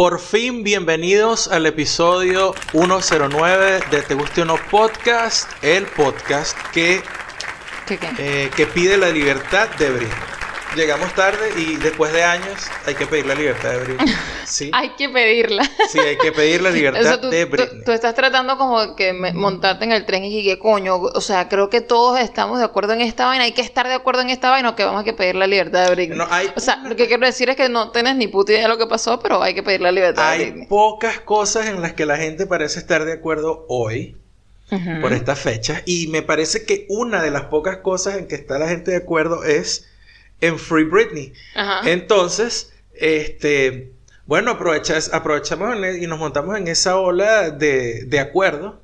[0.00, 7.02] Por fin, bienvenidos al episodio 109 de Te Guste o No Podcast, el podcast que,
[7.84, 8.08] ¿Qué qué?
[8.16, 10.29] eh, que pide la libertad de Britney.
[10.76, 14.14] Llegamos tarde y después de años hay que pedir la libertad de Britney.
[14.50, 15.62] Sí, Hay que pedirla.
[15.90, 17.84] sí, hay que pedir la libertad tú, de Britney.
[17.84, 21.48] tú estás tratando como que me- montarte en el tren y que coño, o sea,
[21.48, 24.30] creo que todos estamos de acuerdo en esta vaina, hay que estar de acuerdo en
[24.30, 26.18] esta vaina o que vamos a que pedir la libertad de Britney.
[26.18, 28.50] No, hay o sea, una- lo que quiero decir es que no tienes ni puta
[28.52, 30.66] idea de lo que pasó, pero hay que pedir la libertad de Hay Britney.
[30.66, 34.16] pocas cosas en las que la gente parece estar de acuerdo hoy.
[35.00, 35.82] Por estas fechas.
[35.84, 38.98] Y me parece que una de las pocas cosas en que está la gente de
[38.98, 39.89] acuerdo es
[40.40, 41.32] en Free Britney.
[41.54, 41.90] Ajá.
[41.90, 43.92] Entonces, este,
[44.26, 48.82] bueno, aprovecha, aprovechamos e- y nos montamos en esa ola de, de acuerdo.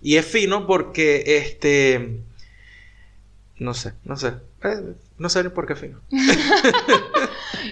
[0.00, 2.20] Y es fino porque, este,
[3.58, 6.00] no sé, no sé, eh, no sé por qué fino.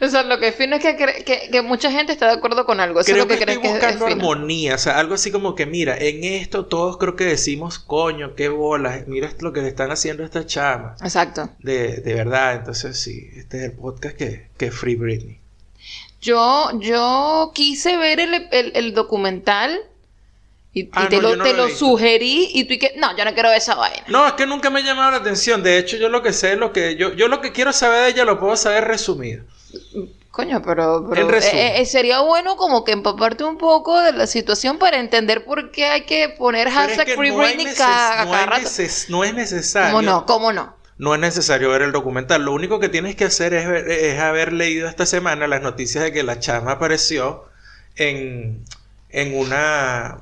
[0.02, 2.64] O sea, lo que es fino es que, que, que mucha gente está de acuerdo
[2.64, 3.00] con algo.
[3.00, 5.30] Eso creo es lo que, que, crees estoy que es- armonía, o sea, algo así
[5.30, 9.60] como que, mira, en esto todos creo que decimos, coño, qué bolas, mira lo que
[9.62, 10.94] le están haciendo a esta chama.
[11.02, 11.50] Exacto.
[11.58, 15.40] De, de verdad, entonces sí, este es el podcast que, que es Free Britney.
[16.22, 19.78] Yo, yo quise ver el, el- el documental
[20.72, 23.16] y, y Ah, te, no, lo, no te lo sugerí y tú y que, no,
[23.16, 24.04] yo no quiero ver esa vaina.
[24.08, 25.62] No, es que nunca me ha llamado la atención.
[25.62, 28.04] De hecho, yo lo que sé es lo que yo, yo lo que quiero saber
[28.04, 29.44] de ella lo puedo saber resumido.
[30.30, 34.78] Coño, pero, pero eh, eh, sería bueno como que empaparte un poco de la situación
[34.78, 37.36] para entender por qué hay que poner Pero es hashtag que Free no,
[37.76, 38.46] cada, no cada
[39.08, 39.90] no es necesario.
[39.96, 40.26] ¿Cómo no?
[40.26, 40.76] ¿Cómo no?
[40.98, 42.44] No es necesario ver el documental.
[42.44, 46.04] Lo único que tienes que hacer es, ver- es haber leído esta semana las noticias
[46.04, 47.44] de que la chama apareció
[47.96, 48.64] en,
[49.08, 50.18] en una.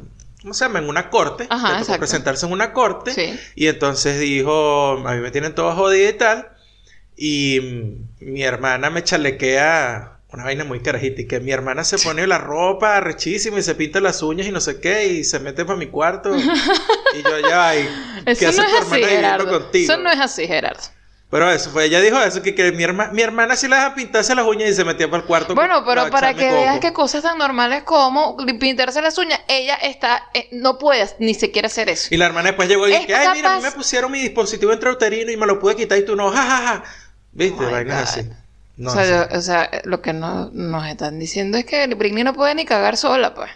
[0.49, 0.79] ¿Cómo se llama?
[0.79, 1.47] En una corte.
[1.51, 3.13] Ajá, tocó presentarse en una corte.
[3.13, 3.39] Sí.
[3.55, 6.49] Y entonces dijo: A mí me tienen todo jodida y tal.
[7.19, 7.61] Y
[8.21, 10.15] mi hermana me chalequea.
[10.33, 11.21] Una vaina muy carajita.
[11.21, 14.51] Y que mi hermana se pone la ropa rechísima y se pinta las uñas y
[14.51, 15.09] no sé qué.
[15.09, 16.35] Y se mete para mi cuarto.
[16.35, 17.31] y yo
[17.61, 17.87] ay,
[18.25, 19.61] ¿qué Eso hace no tu es así, hermana viviendo Gerardo.
[19.61, 19.93] contigo?
[19.93, 20.81] Eso no es así, Gerardo.
[21.31, 23.95] Pero eso fue, ella dijo eso, que, que mi, herma- mi hermana sí la deja
[23.95, 25.55] pintarse las uñas y se metía para el cuarto.
[25.55, 26.55] Bueno, pero para que coco.
[26.55, 31.35] veas que cosas tan normales como pintarse las uñas, ella está, eh, no puede ni
[31.35, 32.09] siquiera hacer eso.
[32.15, 34.21] Y la hermana después llegó y Es dije, ay, mira, a mí me pusieron mi
[34.21, 36.85] dispositivo intrauterino y me lo pude quitar y tú no, jajaja.
[37.33, 37.63] ¿Viste?
[37.67, 38.27] Oh Vainas así.
[38.79, 39.11] No o, sea, sé.
[39.33, 42.65] yo- o sea, lo que no, nos están diciendo es que Britney no puede ni
[42.65, 43.51] cagar sola, pues.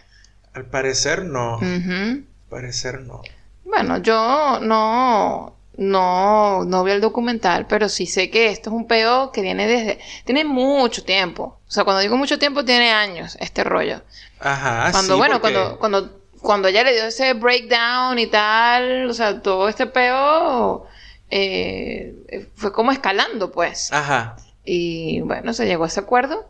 [0.53, 1.59] Al parecer no.
[1.59, 3.22] Al parecer no.
[3.65, 8.87] Bueno, yo no, no, no vi el documental, pero sí sé que esto es un
[8.87, 11.59] peo que viene desde, tiene mucho tiempo.
[11.66, 14.03] O sea, cuando digo mucho tiempo, tiene años este rollo.
[14.41, 19.09] Ajá, cuando, sí, bueno, porque- cuando, cuando, cuando ella le dio ese breakdown y tal,
[19.09, 20.87] o sea, todo este peo
[21.31, 23.93] eh, fue como escalando, pues.
[23.93, 24.37] Ajá.
[24.65, 26.49] Y bueno, se llegó a ese acuerdo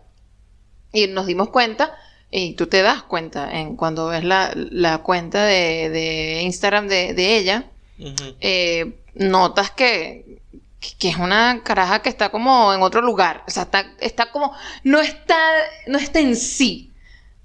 [0.92, 1.94] y nos dimos cuenta,
[2.30, 7.14] y tú te das cuenta en cuando ves la, la cuenta de, de Instagram de,
[7.14, 7.64] de ella,
[8.40, 10.38] Eh, notas que,
[10.98, 13.44] que es una caraja que está como en otro lugar.
[13.46, 14.52] O sea, está, está como,
[14.84, 15.36] no está,
[15.86, 16.88] no está en sí.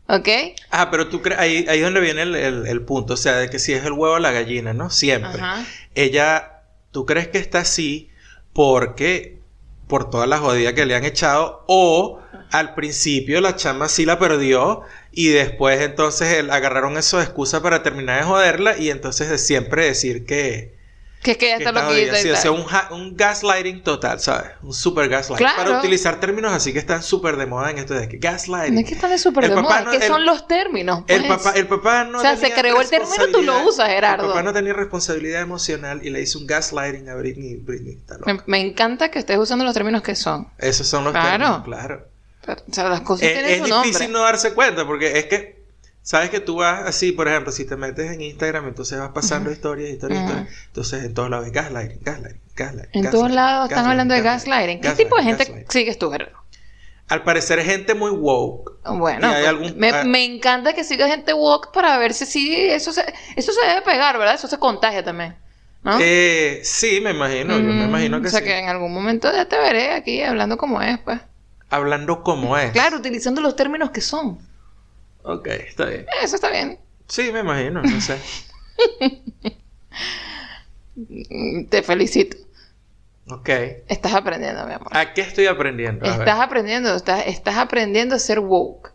[0.09, 0.29] ¿Ok?
[0.71, 3.33] Ah, pero tú crees, ahí, ahí es donde viene el, el- el punto, o sea,
[3.37, 4.89] de que si es el huevo o la gallina, ¿no?
[4.89, 5.41] Siempre.
[5.41, 5.65] Ajá.
[5.95, 8.09] ella, ¿tú crees que está así
[8.53, 9.39] porque
[9.87, 14.17] por toda la jodida que le han echado o al principio la chama sí la
[14.19, 14.81] perdió
[15.19, 19.39] y después entonces el- agarraron eso de excusa para terminar de joderla y entonces de
[19.39, 20.77] siempre decir que,
[21.23, 22.19] Que es que ya está loquita jodida.
[22.19, 22.41] y Sí, o tal.
[22.43, 24.51] sea, un, un gaslighting total, ¿sabes?
[24.61, 25.43] Un super gaslighting.
[25.47, 25.63] Claro.
[25.63, 28.75] Para utilizar términos así que están súper de moda en esto de que gaslighting.
[28.75, 30.47] No es que están de súper El de moda, no- es que el- son los
[30.47, 31.03] términos.
[31.07, 31.37] El pues.
[31.41, 34.25] papá, el papá no O sea, se tenía creó el término, tú lo usas, Gerardo.
[34.25, 37.55] El papá no tenía responsabilidad emocional y le hizo un gaslighting a Britney.
[37.55, 38.31] Britney está loca.
[38.33, 40.47] me, me encanta que estés usando los términos que son.
[40.59, 41.29] Esos son los Claro.
[41.31, 42.07] términos, claro.
[42.47, 45.25] Pero, o sea, las cosas Es, tienen es su difícil no darse cuenta porque es
[45.25, 45.65] que,
[46.01, 49.51] sabes que tú vas así, por ejemplo, si te metes en Instagram, entonces vas pasando
[49.51, 50.49] historias, historias, historias.
[50.67, 52.91] Entonces en todos lados es gaslighting, gaslighting, gaslighting.
[52.93, 54.81] En gaslighting, todos lados están hablando de gaslighting.
[54.81, 56.37] ¿Qué tipo de gente sigues tú, Gerardo?
[57.09, 58.79] Al parecer, gente muy woke.
[58.85, 60.03] Bueno, ¿Y hay pues, algún- me, ah.
[60.03, 63.05] me encanta que siga gente woke para ver si sí, eso se,
[63.37, 64.35] eso se debe pegar, ¿verdad?
[64.35, 65.35] Eso se contagia también.
[65.83, 65.97] ¿no?
[66.01, 68.45] Eh, sí, me imagino, yo me imagino que O sea sí.
[68.45, 71.19] que en algún momento ya te veré aquí hablando como es, pues.
[71.69, 72.71] Hablando como es.
[72.71, 74.39] Claro, utilizando los términos que son.
[75.23, 76.05] Ok, está bien.
[76.23, 76.79] Eso está bien.
[77.07, 78.17] Sí, me imagino, no sé.
[81.69, 82.37] Te felicito.
[83.29, 83.49] Ok.
[83.87, 84.95] Estás aprendiendo, mi amor.
[84.95, 86.05] ¿A qué estoy aprendiendo?
[86.05, 86.19] A ver.
[86.27, 88.93] Estás aprendiendo, estás, estás aprendiendo a ser woke.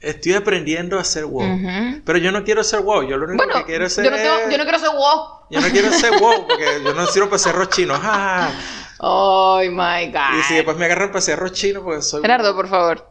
[0.00, 2.02] Estoy aprendiendo a ser woke.
[2.06, 3.08] Pero yo no quiero ser woke.
[3.08, 5.46] Yo lo único Bueno, que quiero yo ser no, tengo- yo no quiero ser woke.
[5.50, 7.94] Yo no quiero ser woke porque yo no sirvo para ser rochino.
[9.02, 10.38] Oh my God.
[10.38, 13.10] Y si después me agarran para ser rochino porque soy Gerardo, por favor.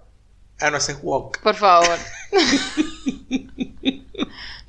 [0.59, 1.39] Ah, no, ese es wok.
[1.39, 1.97] Por favor.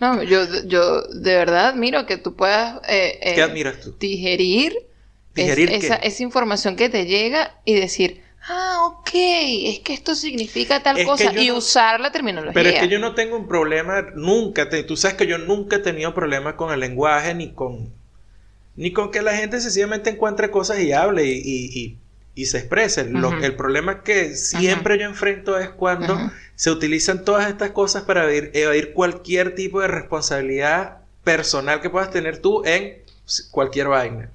[0.01, 3.97] no, yo, yo de verdad admiro que tú puedas eh, eh, ¿Qué admiras tú?
[3.99, 5.77] digerir, es- ¿Digerir qué?
[5.77, 10.99] esa, esa información que te llega y decir, ah, ok, es que esto significa tal
[10.99, 12.53] Es cosa y no- usar la terminología.
[12.55, 15.77] Pero es que yo no tengo un problema, nunca, te- tú sabes que yo nunca
[15.77, 17.93] he tenido problemas con el lenguaje ni con,
[18.81, 21.99] ni con que la gente sencillamente encuentre cosas y hable y, y- y-
[22.35, 23.05] y se exprese.
[23.05, 26.19] Lo- el problema que siempre yo enfrento es cuando
[26.55, 32.11] se utilizan todas estas cosas para evadir, evadir cualquier tipo de responsabilidad personal que puedas
[32.11, 33.03] tener tú en
[33.51, 34.31] cualquier vaina.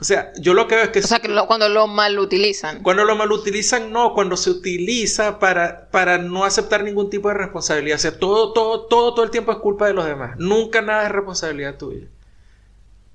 [0.00, 2.18] O sea, yo lo que veo es que O sea, que lo- cuando lo mal
[2.18, 2.82] utilizan.
[2.82, 4.14] cuando lo malutilizan, no.
[4.14, 7.96] Cuando se utiliza para, para no aceptar ningún tipo de responsabilidad.
[7.96, 10.36] O sea, todo, todo, todo, todo el tiempo es culpa de los demás.
[10.38, 12.06] Nunca nada es responsabilidad tuya.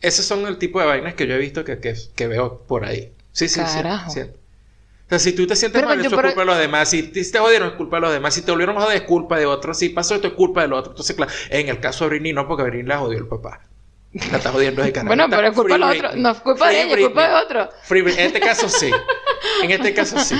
[0.01, 2.85] Esos son el tipo de vainas que yo he visto que, que, que veo por
[2.85, 3.11] ahí.
[3.31, 3.75] Sí, sí, sí.
[3.77, 4.11] Carajo.
[4.11, 4.21] sí.
[4.21, 6.89] O sea, si tú te sientes Pero mal, eso pero- es culpa de los demás.
[6.89, 8.33] Si te, jodieron, es culpa de los demás.
[8.33, 9.77] Si te volvieron a joder, es culpa de otros.
[9.79, 10.91] Si pasó esto, es culpa del otro.
[10.91, 13.61] Entonces, claro, en el caso de Britney, no, porque Britney la jodió el papá.
[14.31, 15.07] La está jodiendo de canal.
[15.07, 16.15] Bueno, pero es culpa de los otros.
[16.17, 17.69] No es culpa de ella, es culpa de otro.
[17.89, 18.91] En este caso sí.
[19.63, 20.35] En este caso sí.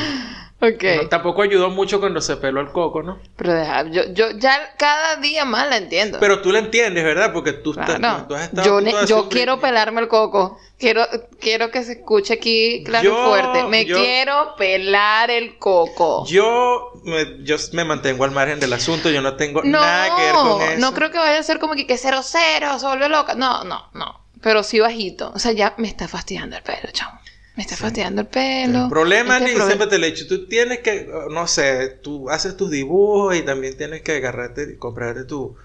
[0.60, 0.84] Ok.
[1.04, 3.20] No, tampoco ayudó mucho cuando se peló el coco, ¿no?
[3.36, 6.18] Pero deja, yo, yo ya cada día más la entiendo.
[6.20, 7.32] Pero tú la entiendes, ¿verdad?
[7.32, 10.08] Porque tú, estás- tú has estado Yo, a ne- punto de yo quiero pelarme el
[10.08, 10.58] coco.
[10.80, 11.06] Quiero,
[11.40, 13.64] quiero que se escuche aquí claro Yo- y fuerte.
[13.66, 16.26] Me yo- quiero pelar el coco.
[16.28, 19.12] Yo me, yo me mantengo al margen del asunto.
[19.12, 20.80] Yo no tengo no, nada que ver con eso.
[20.80, 23.36] no creo que vaya a ser como que, que cero cero, se vuelve loca.
[23.36, 24.22] No, no, no.
[24.42, 25.32] Pero sí bajito.
[25.36, 27.20] O sea, ya me está fastidiando el pelo, chamo.
[27.58, 28.84] Me está fastidiando el pelo.
[28.84, 30.28] El problema, Este Nick, proble- siempre te lo he dicho.
[30.28, 35.24] Tú tienes que, no sé, tú haces tus dibujos y también tienes que agarrarte, comprarte
[35.26, 35.56] tu.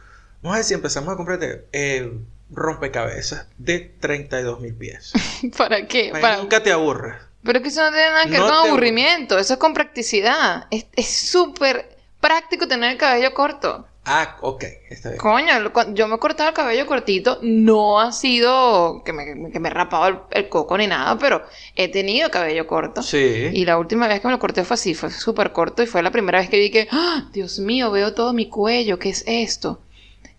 [0.42, 2.10] Vamos a si empezamos a comprarte eh,
[2.50, 5.12] rompecabezas de 32 mil pies.
[5.56, 6.08] ¿Para qué?
[6.10, 7.20] Para Para- que Nunca te aburras.
[7.44, 9.38] Pero es que eso no tiene nada que ver No con aburrimiento.
[9.38, 10.66] Eso es con practicidad.
[10.70, 13.86] Es es súper práctico tener el cabello corto.
[14.04, 15.18] Ah, ok, está bien.
[15.20, 15.52] Coño,
[15.94, 19.72] yo me he cortado el cabello cortito, no ha sido que me, que me he
[19.72, 21.42] rapado el, el coco ni nada, pero
[21.76, 23.02] he tenido cabello corto.
[23.02, 23.50] Sí.
[23.52, 26.02] Y la última vez que me lo corté fue así, fue súper corto y fue
[26.02, 27.28] la primera vez que vi que, ¡Ah!
[27.32, 29.80] Dios mío, veo todo mi cuello, ¿qué es esto?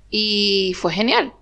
[0.09, 1.33] Y fue genial.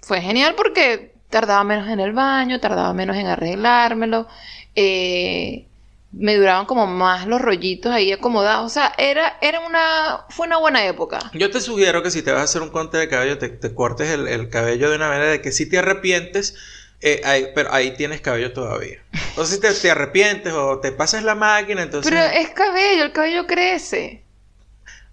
[0.00, 4.26] Fue genial porque tardaba menos en el baño, tardaba menos en arreglármelo.
[4.74, 5.66] eh,
[6.12, 8.64] me duraban como más los rollitos ahí acomodados.
[8.66, 11.18] O sea, era, era una, fue una buena época.
[11.34, 13.74] Yo te sugiero que si te vas a hacer un corte de cabello, te, te
[13.74, 16.56] cortes el, el cabello de una manera de que si te arrepientes,
[17.00, 19.02] eh, ahí- pero ahí tienes cabello todavía.
[19.30, 22.10] Entonces si te, te arrepientes o te pasas la máquina, entonces...
[22.10, 24.22] Pero es cabello, el cabello crece.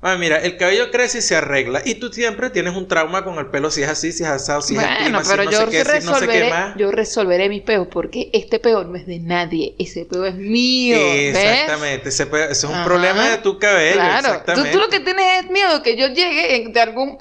[0.06, 1.82] Ah, mira, el cabello crece y se arregla.
[1.86, 4.62] Y tú siempre tienes un trauma con el pelo si es así, si es asado,
[4.62, 6.02] si es bueno, clima, si pero no yo sé qué, si no sé qué
[6.34, 6.76] resolveré, más.
[6.78, 10.98] yo resolveré mis peos porque este peo no es de nadie, ese peo es mío.
[10.98, 11.38] ¿ves?
[11.38, 12.84] Exactamente, ese, pe- ese es un Ajá.
[12.86, 13.94] problema de tu cabello.
[13.96, 14.72] Claro, tú, exactamente.
[14.72, 17.18] tú lo que tienes es miedo que yo llegue en- de algún,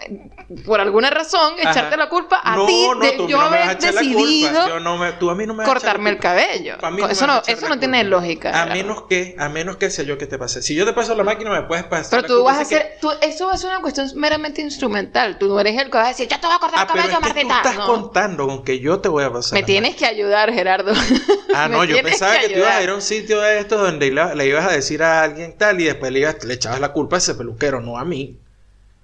[0.67, 1.71] por alguna razón, Ajá.
[1.71, 4.69] echarte la culpa a no, ti de tú yo no haber decidido culpa.
[4.69, 6.77] Yo no me- tú a mí no me vas a echar la cortarme el cabello.
[6.83, 8.63] A mí eso no, eso no tiene lógica.
[8.63, 10.63] A menos que, a menos que sea yo que te pase.
[10.63, 12.23] Si yo te paso la máquina, me puedes pasar.
[12.23, 15.39] Pero tú vas a que- hacer, tú, eso va a ser una cuestión meramente instrumental.
[15.39, 16.89] Tú no eres el que va a decir, yo te voy a cortar Ah, el
[16.89, 17.71] pero cabello, es que tú Martita.
[17.71, 17.87] estás No.
[17.95, 19.59] contando con que yo te voy a pasar.
[19.59, 20.93] Me tienes que ayudar, Gerardo.
[21.55, 24.11] Ah, no, yo pensaba que, tú ibas a ir a un sitio de estos donde
[24.11, 26.93] le, le ibas a decir a alguien tal y después le, ibas- le echabas la
[26.93, 28.39] culpa a ese peluquero, no a mí.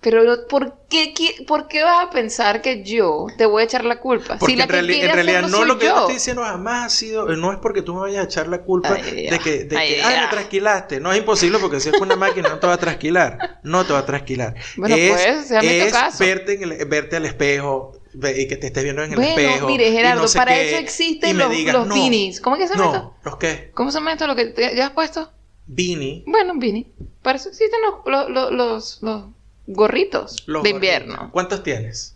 [0.00, 3.64] Pero no- ¿por qué, qui- ¿por qué vas a pensar que yo te voy a
[3.64, 4.36] echar la culpa?
[4.38, 6.88] Porque si la en, reali- en realidad no lo que yo estoy diciendo jamás ha
[6.88, 9.76] sido, no es porque tú me vayas a echar la culpa Ay, de que, de
[9.76, 11.00] ay, que ay, me trasquilaste.
[11.00, 13.58] No es imposible porque si es una máquina no te va a trasquilar.
[13.64, 14.54] No te va a trasquilar.
[14.76, 16.24] Bueno, es, pues, tu es caso.
[16.24, 19.66] verte, en el- verte al espejo y que te estés viendo en el Bueno, espejo.
[19.66, 22.40] mire, Gerardo, no sé para qué, eso existen los, digas, los no, beanies.
[22.40, 23.14] ¿Cómo es que se llama esto?
[23.24, 23.70] ¿los qué?
[23.74, 24.26] ¿Cómo se llama esto?
[24.28, 25.32] ¿Lo que te- ya has puesto?
[25.66, 26.22] Beanie.
[26.26, 26.86] Bueno, un beanie.
[27.20, 29.24] Para eso existen los, los, los, los- los
[29.68, 30.74] gorritos Los de gorritos.
[30.74, 31.30] invierno.
[31.32, 32.14] ¿Cuántos tienes?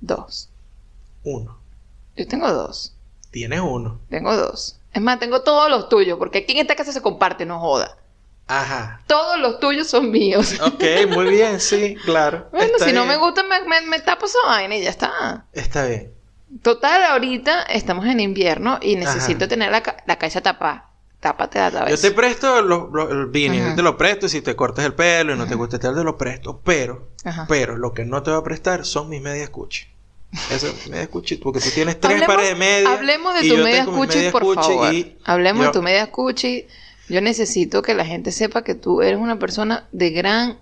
[0.00, 0.48] Dos.
[1.24, 1.58] Uno.
[2.16, 2.92] Yo tengo dos.
[3.30, 4.00] Tienes uno.
[4.08, 4.78] Tengo dos.
[4.92, 7.96] Es más, tengo todos los tuyos, porque aquí en esta casa se comparte, no joda.
[8.48, 9.02] Ajá.
[9.06, 10.54] Todos los tuyos son míos.
[10.62, 12.48] Ok, muy bien, sí, claro.
[12.52, 15.44] Bueno, Está si no me gusta, me, me, me tapo esa vaina y ya está.
[15.52, 16.12] Está bien.
[16.62, 19.48] Total, ahorita estamos en invierno y necesito Ajá.
[19.48, 20.88] tener la, la cabeza tapada.
[21.26, 24.94] Tápate la Yo te presto los- los- yo te lo presto si te cortas el
[24.94, 27.46] pelo y no te gusta te lo presto, pero, Ajá.
[27.48, 29.86] pero lo que no te voy a prestar son mis medias cuchi.
[30.52, 32.92] Eso, medias cuchi, porque tú tienes tres Hablemos- pares de medias.
[32.92, 34.94] Hablemos de y tu media cuchi, por cuchi favor.
[34.94, 36.66] y Hablemos yo- de tu media cuchi.
[37.08, 40.58] Yo necesito que la gente sepa que tú eres una persona de gran...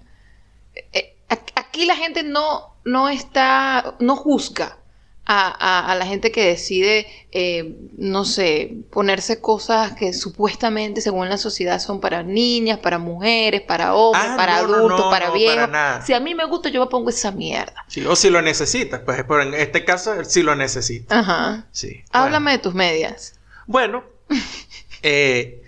[0.75, 1.14] eh, eh,
[1.56, 3.97] aquí la gente no, no está...
[4.00, 4.78] No juzga.
[5.26, 11.28] A, a- a la gente que decide, eh, no sé, ponerse cosas que supuestamente según
[11.31, 15.28] la sociedad son para niñas, para mujeres, para hombres, Ah, para no, adultos, no, para
[15.28, 15.57] no, viejos.
[15.57, 16.02] para nada.
[16.07, 17.85] Si a mí me gusta, yo me pongo esa mierda.
[17.88, 21.16] Sí, o si lo necesitas, pues pero en este caso sí lo necesitas.
[21.19, 21.66] Ajá.
[21.73, 22.02] Sí.
[22.11, 23.38] Háblame de tus medias.
[23.66, 24.04] Bueno,
[25.02, 25.62] eh,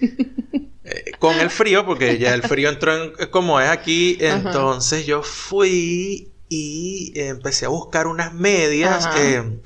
[0.85, 4.37] eh, con el frío, porque ya el frío entró en- como es aquí, Ajá.
[4.37, 9.59] entonces yo fui y eh, empecé a buscar unas medias, eh,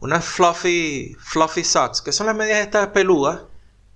[0.00, 3.42] unas fluffy, fluffy socks, que son las medias estas peludas,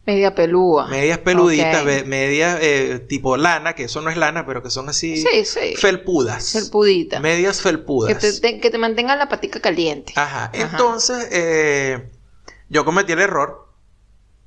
[0.06, 0.86] Media pelúa.
[0.86, 5.16] medias peluditas, medias eh, tipo lana, que eso no es lana, pero que son así
[5.16, 5.74] Sí, sí.
[5.76, 6.52] felpudas.
[6.52, 7.18] Felpudita.
[7.18, 8.18] Medias Que felpudas.
[8.20, 10.12] te, te- que te mantengan la patica caliente.
[10.14, 10.44] Ajá.
[10.44, 10.50] Ajá.
[10.54, 12.08] Entonces, eh,
[12.68, 13.65] yo cometí el error.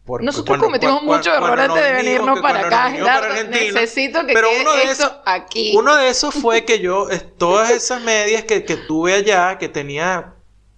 [0.09, 2.69] Porque Nosotros cuando- cometimos muchos errores antes de venirnos que para acá.
[2.69, 3.79] para Gerardo, Argentina.
[3.79, 5.73] necesito que Pero quede uno de esto esos- aquí.
[5.77, 10.33] Uno de esos fue que yo, todas esas medias que, que tuve allá, que tenía,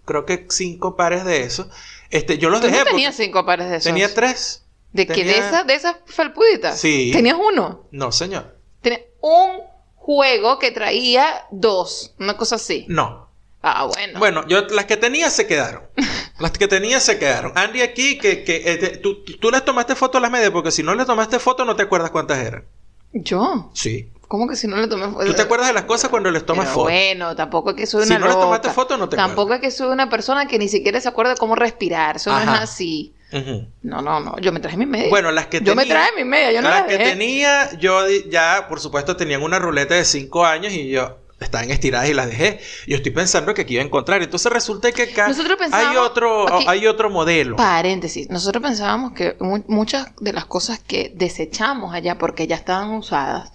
[0.06, 1.68] creo que cinco pares de esos,
[2.10, 2.80] este, yo los Tú dejé.
[2.80, 3.86] no tenías cinco pares de esos.
[3.86, 4.66] tenía tres.
[4.92, 5.24] ¿De qué?
[5.24, 6.78] ¿De tenía- esas, de esas felpuditas?
[6.78, 7.12] Sí.
[7.14, 7.88] ¿Tenías uno?
[7.92, 8.58] No, señor.
[8.82, 9.62] Tenía un
[9.96, 12.14] juego que traía dos.
[12.20, 12.86] Una cosa así.
[12.90, 13.30] No.
[13.64, 14.20] Ah, bueno.
[14.20, 15.84] Bueno, yo las que tenía se quedaron.
[16.42, 17.52] Las que tenía se quedaron.
[17.56, 20.84] Andy aquí, que, que eh, tú, tú les tomaste foto a las medias, porque si
[20.84, 22.66] no le tomaste foto no te acuerdas cuántas eran.
[23.14, 23.70] ¿Yo?
[23.74, 24.10] Sí.
[24.28, 25.26] ¿Cómo que si no le tomé foto?
[25.26, 26.84] ¿Tú te acuerdas de las cosas cuando les tomas foto?
[26.84, 28.74] Bueno, tampoco es que soy Si una no le tomaste loca.
[28.74, 31.56] foto, no te Tampoco es que soy una persona que ni siquiera se acuerda cómo
[31.56, 32.16] respirar.
[32.16, 33.14] Eso no es así.
[33.34, 33.68] Ujú.
[33.84, 34.38] No, no, no.
[34.40, 35.10] Yo me traje mis medias.
[35.10, 37.12] Bueno, las que Yo me tenía- traje mis medias, yo no las las que dejé.
[37.12, 42.10] tenía, yo ya, por supuesto, tenían una ruleta de 5 años y yo estaban estiradas
[42.10, 42.60] y las dejé.
[42.88, 44.22] Yo estoy pensando que aquí iba a encontrar.
[44.22, 45.28] Entonces resulta que acá
[45.76, 47.56] hay otro, hay otro modelo.
[47.56, 48.30] Paréntesis.
[48.30, 53.52] Nosotros pensábamos que mu- muchas de las cosas que desechamos allá porque ya estaban usadas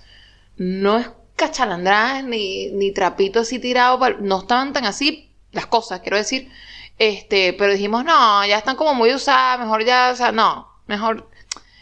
[0.57, 3.99] no es cachalandradas ni, ni trapito así tirado.
[3.99, 6.50] pa'l- No estaban tan así las cosas, quiero decir.
[6.99, 11.28] Este, pero dijimos, no, ya están como muy usadas, mejor ya, o sea, no, mejor.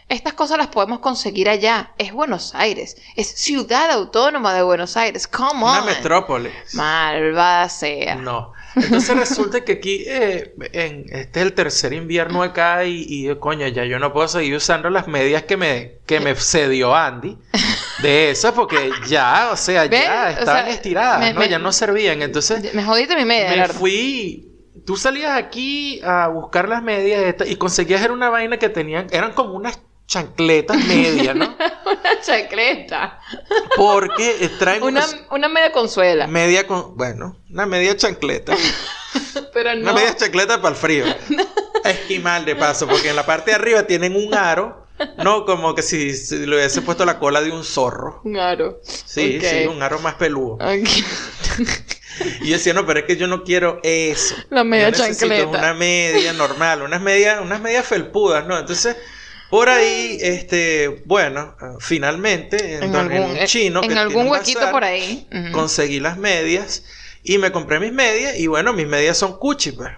[0.08, 1.92] Estas cosas las podemos conseguir allá.
[1.98, 2.96] Es Buenos Aires.
[3.16, 5.26] Es Ciudad Autónoma de Buenos Aires.
[5.26, 5.86] Come Una on.
[5.86, 6.52] metrópolis.
[6.74, 8.14] Malvada sea.
[8.16, 8.52] No.
[8.76, 13.66] Entonces resulta que aquí eh, en, este es el tercer invierno acá y, y, coño,
[13.68, 17.38] ya yo no puedo seguir usando las medias que me, que me cedió Andy.
[18.02, 21.40] De esas porque ya, o sea, ya O estaban sea, estiradas, me- ¿no?
[21.40, 22.20] me- ya no servían.
[22.20, 24.50] Entonces Me jodiste mi media, me fui.
[24.84, 29.06] Tú salías aquí a buscar las medias estas y conseguías era una vaina que tenían,
[29.12, 31.46] eran como unas chancletas medias, ¿no?
[31.86, 33.20] Una chacleta.
[33.76, 36.26] Porque eh, traen Una, una media consuela.
[36.26, 38.54] media con, bueno, una media chancleta.
[39.52, 39.94] Pero Una no.
[39.94, 41.04] media chancleta para el frío.
[41.84, 44.86] Esquimal de paso, porque en la parte de arriba tienen un aro,
[45.22, 48.20] no como que si, si le hubiese puesto la cola de un zorro.
[48.24, 48.80] Un aro.
[48.82, 50.54] Sí, sí, un aro más peludo.
[50.54, 50.88] Ok.
[52.42, 54.36] Y yo decía, no, pero es que yo no quiero eso.
[54.50, 55.58] La media Yo necesito chancleta.
[55.58, 58.56] Una media normal, unas medias, unas medias felpudas, ¿no?
[58.58, 58.96] Entonces,
[59.58, 63.98] por ahí, este, bueno, finalmente, en, En don- en algún, un eh, chino en que
[63.98, 65.28] algún huequito por ahí.
[65.52, 66.82] Conseguí las medias
[67.22, 69.90] y me compré mis medias y bueno, mis medias son cuchi, pues.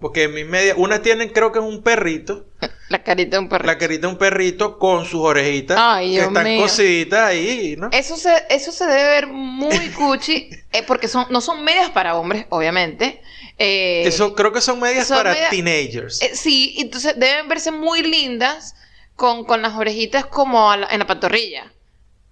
[0.00, 2.46] Porque mis medias, unas tienen creo que es un perrito,
[2.88, 3.66] La carita de un perrito.
[3.66, 6.62] la carita de un perrito con sus orejitas Ay, que Dios están mío.
[6.62, 7.88] cosidas ahí, ¿no?
[7.92, 12.16] Eso se, eso se debe ver muy cuchi, eh, porque son, no son medias para
[12.16, 13.20] hombres, obviamente.
[13.58, 16.22] Eh, Eso creo que son medias son para teenagers.
[16.22, 18.74] eh, sí, entonces deben verse muy lindas
[19.18, 21.72] con, con las orejitas como la- en la pantorrilla.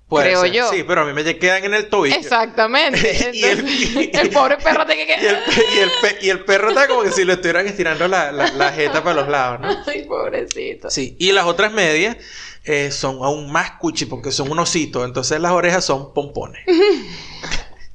[0.09, 0.71] Puede creo ser, yo.
[0.71, 2.15] Sí, pero a mí me quedan en el tobillo.
[2.15, 3.31] Exactamente.
[3.35, 3.43] Y
[4.17, 5.37] el- pobre perro tiene que Y el,
[5.75, 8.53] y, el pe- y el perro está como que si lo estuvieran estirando la, la,
[8.53, 9.77] la jeta para los lados, ¿no?
[9.85, 10.89] Ay, pobrecito.
[10.91, 12.17] Sí, y las otras medias
[12.65, 16.63] eh, son aún más cuchi porque son un osito, entonces las orejas son pompones,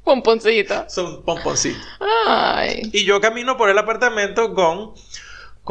[0.03, 0.86] Pomponcito.
[0.89, 1.81] son pomponcitos.
[2.27, 2.89] Ay.
[2.91, 4.93] Y yo camino por el apartamento con,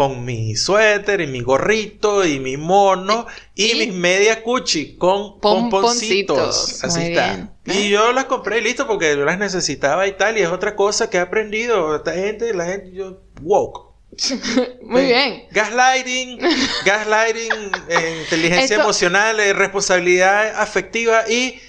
[0.01, 5.39] con mi suéter y mi gorrito y mi mono y, Y- mis medias cuchi con
[5.41, 6.39] pomponcitos.
[6.39, 6.85] Pomponcitos.
[6.85, 7.35] Así Muy está.
[7.35, 7.51] bien.
[7.67, 10.39] Y yo las compré listo porque yo las necesitaba y tal.
[10.39, 11.95] Y es otra cosa que he aprendido.
[11.95, 13.91] Esta gente, la gente, yo, woke.
[14.83, 15.43] Muy Eh, bien.
[15.51, 16.39] Gaslighting,
[16.87, 17.53] gaslighting,
[17.91, 21.61] eh, inteligencia Esto- emocional, eh, responsabilidad afectiva y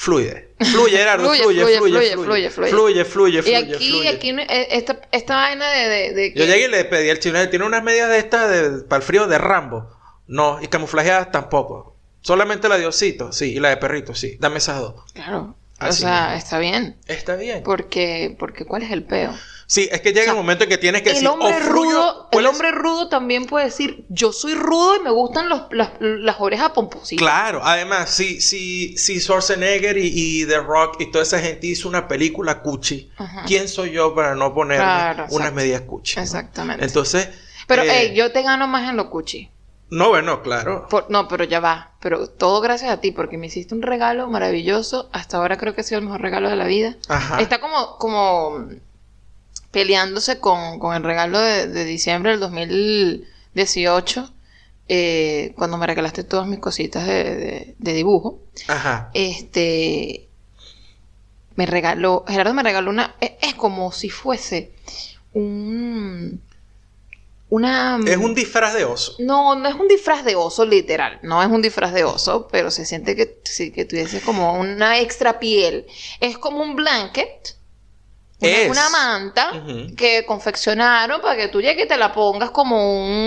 [0.00, 0.48] fluye.
[0.58, 5.36] Fluye, Gerardo, fluye, fluye, fluye, fluye, fluye, fluye, fluye, Y aquí, aquí eh, esta, esta
[5.36, 8.18] vaina de, de, Yo llegué y le pedí al chino, eh, tiene unas medias de
[8.18, 9.90] estas de, para el frío de Rambo.
[10.26, 11.96] No, y camuflajeadas tampoco.
[12.22, 14.38] Solamente la de osito, sí, y la de perrito, sí.
[14.40, 15.04] Dame esas dos.
[15.12, 15.54] Claro.
[15.80, 16.96] O sea, está bien.
[17.06, 17.62] Está bien.
[17.62, 19.34] Porque, porque ¿cuál es el peo?
[19.72, 21.54] Sí, es que llega O sea, el momento en que tienes que el decir, hombre
[21.54, 25.10] o fluyo, rudo, el les- hombre rudo también puede decir, yo soy rudo y me
[25.12, 27.22] gustan los- las, las orejas pompositas.
[27.22, 31.88] Claro, además, si, si, si Schwarzenegger y, y The Rock y toda esa gente hizo
[31.88, 33.44] una película cuchi, Ajá.
[33.46, 36.16] ¿quién soy yo para no ponerme Claro, unas medias cuchi?
[36.16, 36.22] no?
[36.22, 36.84] Exactamente.
[36.84, 37.28] Entonces,
[37.68, 39.50] pero, eh, hey, yo te gano más en lo cuchi.
[39.90, 40.88] no, bueno, claro.
[40.90, 41.92] Por- no, pero ya va.
[42.00, 45.08] Pero todo gracias a ti, porque me hiciste un regalo maravilloso.
[45.12, 46.96] Hasta ahora creo que ha sido el mejor regalo de la vida.
[47.08, 47.40] Ajá.
[47.40, 48.66] Está como, como
[49.70, 54.30] peleándose con, con el regalo de, de diciembre del 2018.
[54.88, 58.40] eh, cuando me regalaste todas mis cositas de, de- de dibujo.
[58.68, 59.10] Ajá.
[59.14, 60.26] Este.
[61.56, 62.24] Me regaló.
[62.26, 63.14] Gerardo me regaló una.
[63.20, 64.72] Es, es como si fuese
[65.32, 66.40] un.
[67.50, 67.98] Una.
[68.06, 69.14] Es un disfraz de oso.
[69.18, 72.70] No, no es un disfraz de oso literal, no es un disfraz de oso, pero
[72.70, 75.84] se siente que sí, que tuviese como una extra piel.
[76.20, 77.56] Es como un blanket,
[78.40, 78.70] una, Es.
[78.70, 79.52] una manta
[79.96, 82.76] que confeccionaron para que tú llegues y te la pongas como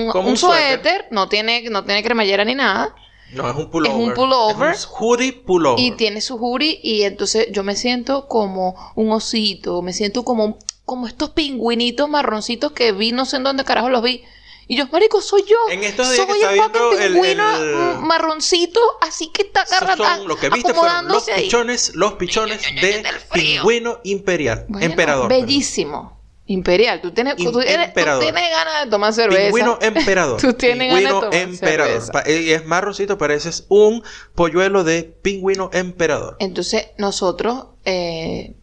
[0.05, 0.81] un, Como un un suéter.
[0.81, 2.95] suéter, no tiene, no tiene cremallera ni nada,
[3.33, 3.95] No, es un pullover.
[3.97, 4.71] un pullover.
[4.71, 5.79] Es un hoodie pullover.
[5.79, 10.57] y tiene su jury y entonces yo me siento como un osito, me siento como,
[10.85, 14.23] como estos pingüinitos marroncitos que vi, no sé en dónde carajo los vi.
[14.67, 15.57] Y yo, marico, soy yo.
[15.69, 20.35] En estos días soy que el fucking pingüino el- marroncito, así que está son, lo
[20.37, 21.43] que viste fueron los ahí.
[21.43, 23.03] pichones, los pichones de
[23.33, 24.65] pingüino imperial.
[24.69, 25.29] Bueno, emperador.
[25.29, 26.21] Bellísimo.
[26.45, 26.99] Imperial.
[27.01, 29.43] Tú tienes, tú eres- tú tienes ganas de tomar cerveza.
[29.45, 30.41] Pingüino emperador.
[30.41, 32.01] Tú tienes ganas de pingüino tomar emperador.
[32.01, 32.29] cerveza.
[32.29, 34.03] Y es marroncito, pareces un
[34.35, 36.35] polluelo de pingüino emperador.
[36.39, 38.55] Entonces, nosotros, eh,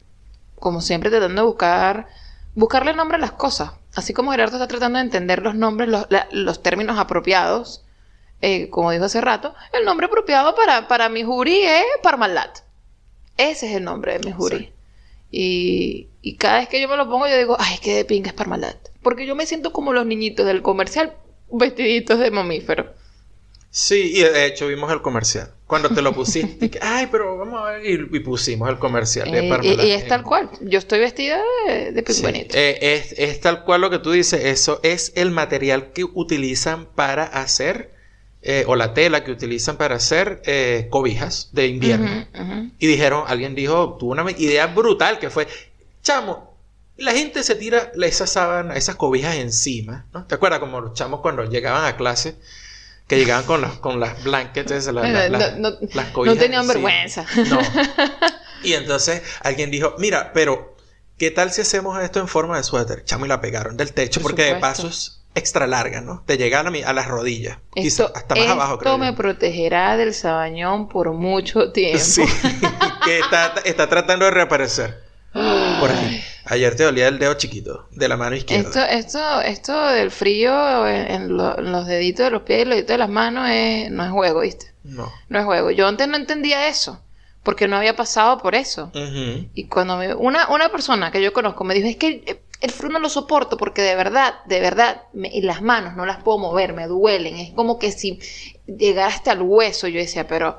[0.57, 2.07] como siempre, tratando de buscar,
[2.55, 3.73] buscarle nombre a las cosas.
[3.95, 7.85] Así como Gerardo está tratando de entender los nombres, los, la- los términos apropiados,
[8.41, 12.61] eh, como dijo hace rato, el nombre apropiado para, para mi jury es Parmalat.
[13.37, 14.59] Ese es el nombre de mi jury.
[14.59, 14.73] Sí.
[15.33, 18.29] Y, y cada vez que yo me lo pongo, yo digo, ay, qué de pinga
[18.29, 18.77] es Parmalat.
[19.03, 21.15] Porque yo me siento como los niñitos del comercial
[21.51, 22.93] vestiditos de mamífero.
[23.71, 25.53] Sí, y de hecho vimos el comercial.
[25.71, 27.87] Cuando te lo pusiste, dije, ay, pero vamos a ver.
[27.87, 30.51] Y, y pusimos el comercial de Eh, y, Parmalat y es tal cual.
[30.61, 34.45] Yo estoy vestida de, de Sí, eh, es, es tal cual lo que tú dices.
[34.45, 37.95] Eso es el material que utilizan para hacer,
[38.43, 42.27] eh, o la tela que utilizan para hacer eh, cobijas de invierno.
[42.81, 45.47] Y dijeron, alguien dijo, tuvo una idea brutal que fue,
[46.03, 46.57] chamo,
[46.97, 50.27] la gente se tira esas sábanas, esas cobijas encima, ¿no?
[50.27, 52.35] ¿Te acuerdas como los chamos cuando llegaban a clase?
[53.11, 56.39] Que llegaban con las, con las blankets, esas, las, No, las- no, las no cobijas
[56.39, 56.73] tenían encima.
[56.89, 57.27] vergüenza.
[57.49, 57.59] No.
[58.63, 60.77] Y entonces alguien dijo, mira, pero
[61.19, 63.05] ¿qué tal si hacemos esto en forma de suéter?
[63.05, 66.23] Chamo, y la pegaron del techo, Por porque de paso es extra larga, ¿no?
[66.27, 67.57] Te llega a, mi- a las rodillas.
[67.75, 68.99] Quizá Esto, hasta más abajo, esto creo.
[68.99, 69.17] me yo.
[69.17, 72.05] protegerá del sabañón por mucho tiempo.
[72.05, 72.23] Sí,
[73.05, 75.03] que está, está tratando de reaparecer.
[75.33, 76.23] Por ahí.
[76.47, 78.69] Ayer te dolía el dedo chiquito de la mano izquierda.
[78.69, 82.65] Esto, esto, esto del frío en, en lo- en los deditos de los pies y
[82.65, 84.73] los deditos de las manos es, no es juego, ¿viste?
[84.85, 85.11] No.
[85.29, 85.71] No es juego.
[85.71, 87.03] Yo antes no entendía eso,
[87.43, 88.91] porque no había pasado por eso.
[89.55, 92.71] Y cuando me- una, una persona que yo conozco me dijo, es que el, el
[92.71, 96.23] frío no lo soporto porque de verdad, de verdad, me- y las manos no las
[96.23, 97.37] puedo mover, me duelen.
[97.37, 98.19] Es como que si
[98.67, 100.59] llegara hasta el hueso, yo decía, pero,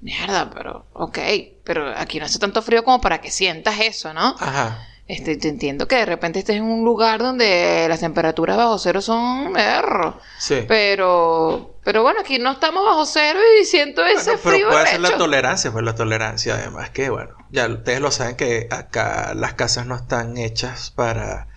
[0.00, 1.18] mierda, pero, ok,
[1.64, 4.34] pero aquí no hace tanto frío como para que sientas eso, ¿no?
[4.38, 4.86] Ajá.
[5.06, 9.02] Este, te entiendo que de repente estés en un lugar donde las temperaturas bajo cero
[9.02, 10.18] son berro.
[10.38, 10.64] Sí.
[10.66, 14.86] Pero, pero bueno, aquí no estamos bajo cero y siento ese Bueno, pero frío puede
[14.86, 19.34] ser la tolerancia, pues la tolerancia además que bueno, ya ustedes lo saben que acá
[19.34, 21.48] las casas no están hechas para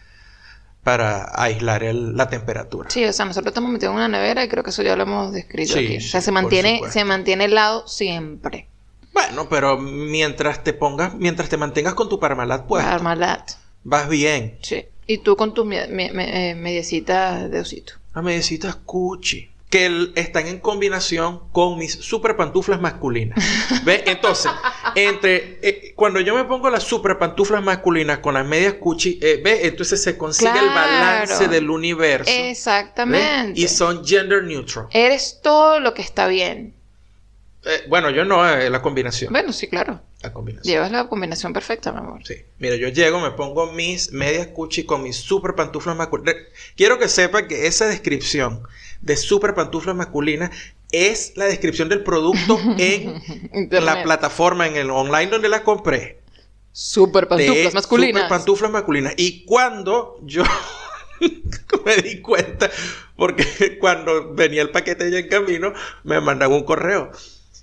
[0.84, 2.90] para aislar el- la temperatura.
[2.90, 5.04] Sí, o sea, nosotros estamos metidos en una nevera y creo que eso ya lo
[5.04, 5.98] hemos descrito Sí, aquí.
[5.98, 8.70] O sea, sí, se mantiene, se mantiene helado siempre.
[9.18, 13.52] Bueno, pero mientras te pongas, mientras te mantengas con tu Parmalat puesto, Parmalat.
[13.84, 14.58] vas bien.
[14.62, 14.86] Sí.
[15.08, 15.88] Y tú con tus me-
[16.50, 17.94] eh, mediecitas de osito.
[18.14, 19.52] A medicitas cuchi.
[19.70, 23.38] Que el- están en combinación con mis super pantuflas masculinas.
[23.86, 24.04] ¿Ves?
[24.06, 24.50] Entonces,
[24.96, 29.42] entre eh, cuando yo me pongo las super pantuflas masculinas con las medias cuchi, eh,
[29.44, 29.60] ¿ves?
[29.64, 32.32] Entonces se consigue el balance del universo.
[32.32, 32.52] ¿ves?
[32.52, 33.60] Exactamente.
[33.60, 34.88] Y son gender neutral.
[34.92, 36.74] Eres todo lo que está bien.
[37.66, 39.32] Eh, bueno, yo no, eh, la combinación.
[39.32, 40.02] Bueno, sí, claro.
[40.22, 40.72] La combinación.
[40.72, 42.22] Llevas la combinación perfecta, mi amor.
[42.26, 42.36] Sí.
[42.60, 46.36] Mira, yo llego, me pongo mis medias cuchi con mis super pantuflas masculinas.
[46.76, 48.64] Quiero que sepa que esa descripción
[49.02, 50.52] de super pantuflas masculinas
[50.92, 53.22] es la descripción del producto en
[53.70, 56.22] la plataforma, en el online donde la compré.
[56.72, 58.24] Super pantuflas masculinas.
[58.24, 59.14] Super pantuflas masculinas.
[59.18, 60.44] Y cuando yo
[61.86, 62.70] me di cuenta,
[63.16, 67.12] porque cuando venía el paquete ya en camino, me mandan un correo.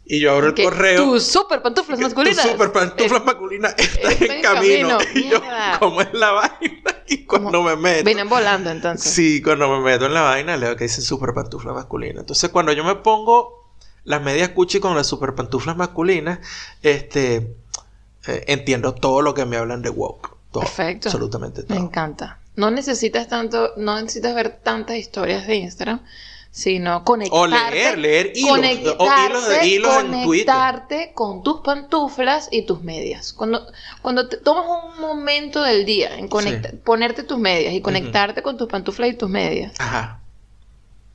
[0.06, 1.02] Y yo abro el correo.
[1.04, 2.42] Tus super pantuflas Tu masculinas.
[2.46, 4.98] super pantuflas Eh, masculinas está está en en camino.
[4.98, 4.98] camino.
[5.14, 5.40] Y yo.
[5.80, 6.82] ¿cómo es la vaina?
[7.08, 8.04] y cuando me meto.
[8.04, 9.10] Vienen volando entonces.
[9.12, 12.20] Sí, cuando me meto en la vaina, leo que dice super pantufla masculina.
[12.20, 13.70] Entonces, cuando yo me pongo
[14.04, 16.38] las medias cuchi con las super pantuflas masculinas,
[16.82, 17.56] este.
[18.26, 20.30] eh, entiendo todo lo que me hablan de woke.
[20.52, 21.08] Todo, Perfecto.
[21.08, 21.78] Absolutamente Me todo.
[21.78, 22.40] encanta.
[22.56, 26.00] No necesitas tanto, no necesitas ver tantas historias de Instagram,
[26.56, 27.36] sino conectarte.
[27.36, 32.80] O leer, leer hilos, conectarte, o hilos hilos en conectarte con tus pantuflas y tus
[32.84, 33.32] medias.
[33.32, 33.66] Cuando,
[34.02, 34.64] cuando te tomas
[34.94, 36.76] un momento del día en conecta- Sí.
[36.84, 40.20] ponerte tus medias y conectarte con tus pantuflas y tus medias, Ajá.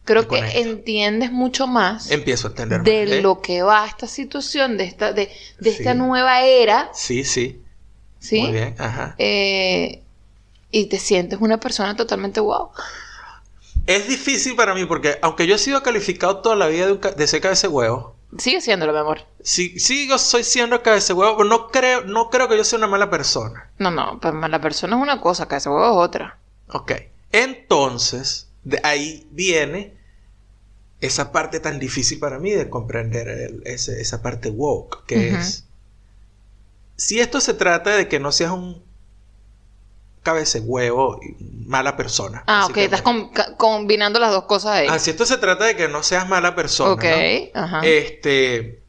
[0.04, 3.22] creo que entiendes mucho más Empiezo a entender de ¿eh?
[3.22, 7.62] lo que va esta situación, de esta, de, de esta nueva era, Sí, sí.
[8.20, 8.42] ¿sí?
[8.42, 8.76] Muy bien.
[8.78, 9.16] Ajá.
[9.18, 10.02] Eh,
[10.70, 12.72] y te sientes una persona totalmente wow.
[13.90, 16.98] Es difícil para mí porque, aunque yo he sido calificado toda la vida de, un
[17.00, 19.22] ca- de ser cabeza de huevo, Sigue siéndolo, mi amor.
[19.42, 22.64] sí, sí, yo soy siendo cabeza de huevo, pero no creo, no creo que yo
[22.64, 23.72] sea una mala persona.
[23.80, 26.38] No, no, pues la persona es una cosa, que ese huevo es otra.
[26.68, 26.92] Ok.
[27.32, 29.96] Entonces, de ahí viene
[31.02, 35.66] esa parte tan difícil para mí de comprender el- ese- esa parte woke, que es,
[36.98, 38.84] si esto se trata de que no seas un
[40.24, 42.44] cabeza huevo y mala persona.
[42.48, 44.88] Ah, ok, estás com- combinando las dos cosas ahí.
[44.90, 47.62] Ah, si esto se trata de que no seas mala persona, ok, ¿no?
[47.62, 47.82] ajá.
[47.84, 48.84] Este.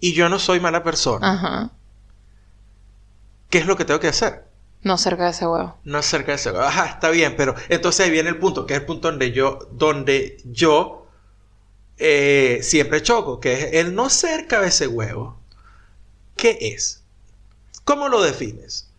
[0.00, 1.32] Y yo no soy mala persona.
[1.32, 1.70] Ajá.
[3.50, 4.44] ¿Qué es lo que tengo que hacer?
[4.82, 5.76] No cerca de ese huevo.
[5.84, 6.60] No cerca de eso.
[6.60, 9.58] Ajá, está bien, pero entonces ahí viene el punto, que es el punto donde yo,
[9.72, 11.06] donde yo
[11.98, 15.40] eh, siempre choco, que es el no ser de huevo.
[16.36, 17.02] ¿Qué es?
[17.84, 18.90] ¿Cómo lo defines?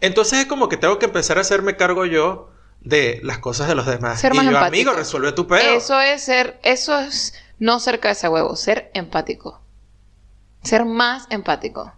[0.00, 3.74] Entonces es como que tengo que empezar a hacerme cargo yo de las cosas de
[3.74, 4.20] los demás.
[4.20, 4.66] Ser y yo, empático.
[4.66, 5.76] amigo, resuelve tu pedo.
[5.76, 9.60] Eso es ser, eso es no ese huevo, ser empático.
[10.62, 11.92] Ser más empático.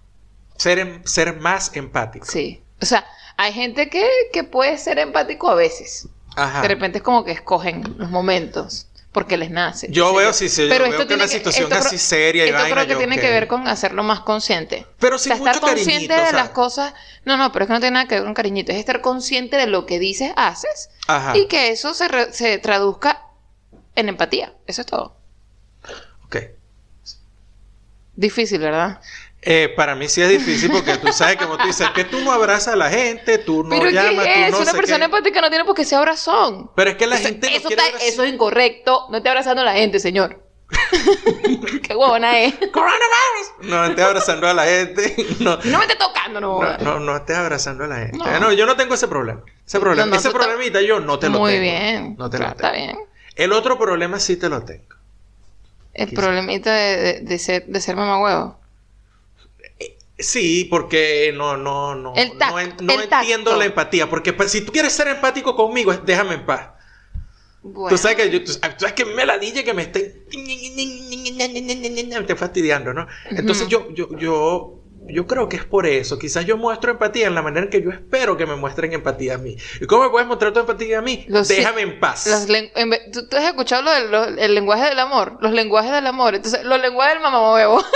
[0.56, 2.26] Ser, em- ser más empático.
[2.26, 2.62] Sí.
[2.80, 3.04] O sea,
[3.36, 6.08] hay gente que, que puede ser empático a veces.
[6.36, 6.62] Ajá.
[6.62, 8.86] De repente es como que escogen los momentos
[9.18, 9.88] porque les nace.
[9.90, 12.50] Yo veo, sí, sí, yo Pero veo esto que una situación esto así seria y
[12.50, 14.86] Esto vaina, creo que yo, tiene que ver con hacerlo más consciente.
[15.00, 16.94] Pero O sin sea, estar consciente de las cosas.
[17.24, 18.70] No, no, pero es que no tiene nada que ver con cariñito.
[18.70, 21.36] Es estar consciente de lo que dices, haces Ajá.
[21.36, 23.24] y que eso se, re- se traduzca
[23.96, 24.52] en empatía.
[24.68, 25.16] Eso es todo.
[26.26, 26.36] Ok.
[28.14, 29.00] Difícil, ¿verdad?
[29.42, 32.20] Eh, para mí sí es difícil porque tú sabes que como tú dices que tú
[32.20, 34.56] no abrazas a la gente, tú no pero llamas, ¿qué tú es no?
[34.58, 35.04] Una sé persona qué.
[35.04, 36.70] empática no tiene por qué ser abrazón.
[36.74, 39.06] Pero es que la Eso- gente eso, está- eso es incorrecto.
[39.10, 40.42] No esté abrazando a la gente, señor.
[41.82, 42.54] Qué huevona es.
[42.72, 43.52] ¡Coronavirus!
[43.62, 45.14] No estés abrazando a la gente.
[45.40, 46.60] No, no me esté tocando, no.
[46.62, 48.18] no, no, no estés abrazando a la gente.
[48.18, 48.40] No.
[48.40, 49.42] No, yo no tengo ese problema.
[49.66, 51.62] Ese problema, No, ese problemita yo no te lo Muy tengo.
[51.62, 52.16] bien.
[52.18, 52.68] No te Claro, lo tengo.
[52.74, 52.98] Está bien.
[53.36, 54.96] El otro problema sí te lo tengo.
[55.94, 56.20] El Quizá.
[56.20, 58.58] problemita de, de- de ser, de ser mamagüevo.
[60.18, 63.56] Sí, porque no, no, no, El no, en- no el entiendo tacto.
[63.56, 64.10] la empatía.
[64.10, 66.70] Porque pues, si tú quieres ser empático conmigo, déjame en paz.
[67.62, 67.88] Bueno.
[67.88, 70.24] Tú sabes que yo, tú sabes que me la dije que me esté,
[72.36, 73.06] fastidiando, ¿no?
[73.30, 74.77] Entonces yo, yo, yo,
[75.08, 76.18] yo creo que es por eso.
[76.18, 79.34] Quizás yo muestro empatía en la manera en que yo espero que me muestren empatía
[79.34, 79.56] a mí.
[79.80, 81.24] ¿Y cómo me puedes mostrar tu empatía a mí?
[81.28, 82.26] Los- Déjame en paz.
[82.26, 85.38] Los en ¿tú, tú has escuchado lo el lenguaje del amor?
[85.40, 86.34] Los lenguajes del amor.
[86.34, 87.82] Entonces, los lenguajes del mamagüevo.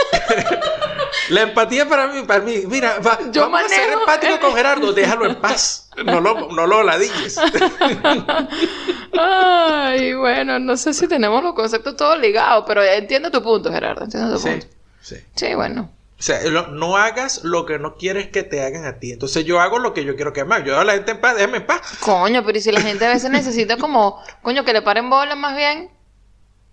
[1.29, 4.93] La empatía para mí, para mí, mira, va- Yo vamos a ser empático con Gerardo,
[4.93, 5.91] déjalo en paz.
[6.05, 7.39] No lo, no lo ladilles.
[9.19, 14.05] Ay, bueno, no sé si tenemos los conceptos todos ligados, pero entiendo tu punto, Gerardo.
[14.05, 14.67] Entiendo tu Sí, punto.
[15.01, 15.17] sí.
[15.35, 15.91] Sí, bueno.
[16.23, 19.11] O sea, lo- no hagas lo que no quieres que te hagan a ti.
[19.11, 20.67] Entonces yo hago lo que yo quiero que me hagan.
[20.69, 21.81] Yo hago a la gente en paz, déjame en paz.
[21.99, 25.37] Coño, pero ¿y si la gente a veces necesita como, coño, que le paren bolas
[25.37, 25.91] más bien?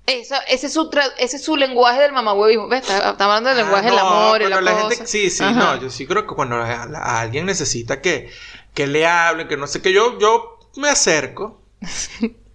[0.05, 2.67] Eso, ese, es su tra- ese es su lenguaje del mamagüevismo.
[2.67, 2.81] ¿Ves?
[2.81, 4.87] Está, está hablando del Ah, lenguaje del no, amor y la, la cosa.
[4.89, 5.53] gente, sí, sí, Ajá.
[5.53, 8.29] no, yo sí creo que cuando a, a alguien necesita que,
[8.75, 11.61] que le hablen, que no sé, que yo, yo me acerco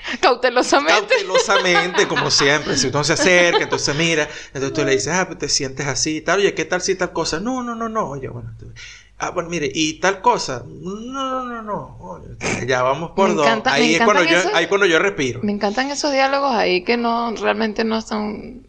[0.20, 0.92] Cautelosamente.
[1.16, 2.76] cautelosamente, como siempre.
[2.76, 6.16] Si uno se acerca, entonces mira, entonces tú le dices, ah, pues te sientes así
[6.18, 7.40] y tal, oye, ¿qué tal si tal cosa?
[7.40, 8.72] No, no, no, no, oye, bueno, tú-
[9.18, 13.34] ah, bueno, mire, y tal cosa, no, no, no, no, oye, ya vamos por Me
[13.36, 13.46] dos.
[13.46, 15.40] encanta- ahí es cuando yo, ahí cuando yo respiro.
[15.42, 18.66] Me encantan esos diálogos ahí que no realmente no están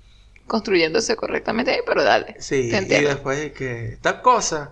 [0.48, 2.36] construyéndose correctamente pero dale.
[2.40, 4.72] Sí, te y después que tal cosa.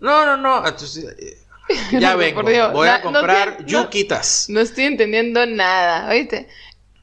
[0.00, 0.66] No, no, no.
[0.66, 1.38] Entonces, eh,
[1.98, 2.42] ya vengo.
[2.42, 4.46] Voy a comprar no- yuquitas.
[4.48, 6.48] No estoy entendiendo nada, ¿oíste?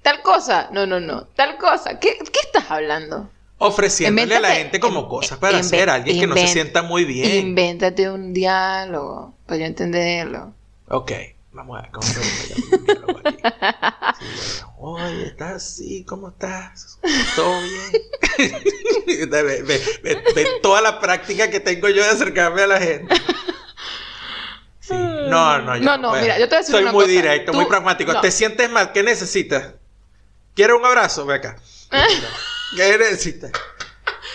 [0.01, 1.99] Tal cosa, no, no, no, tal cosa.
[1.99, 3.29] ¿Qué, qué estás hablando?
[3.57, 5.89] Ofreciéndole a la gente como cosas para hacer.
[5.89, 7.47] Alguien que no se sienta muy bien.
[7.47, 10.53] Invéntate un diálogo para yo entenderlo.
[10.87, 11.11] Ok,
[11.51, 12.19] vamos a ver cómo se
[12.77, 13.37] un diálogo aquí.
[14.19, 16.05] Sí, bueno, Oye, ¿estás así?
[16.05, 16.97] ¿Cómo estás?
[17.35, 19.29] ¿Todo bien?
[19.29, 23.13] ve, ve- ve- ve toda la práctica que tengo yo de acercarme a la gente.
[25.29, 27.11] No, no, yo No, no, mira, yo te voy a decir Soy una muy cosa.
[27.11, 28.13] directo, muy pragmático.
[28.13, 28.21] no.
[28.21, 28.91] ¿Te sientes mal?
[28.91, 29.73] ¿Qué necesitas?
[30.55, 31.25] ¿Quieres un abrazo?
[31.25, 31.55] Ve acá.
[32.75, 33.51] ¿Qué necesitas?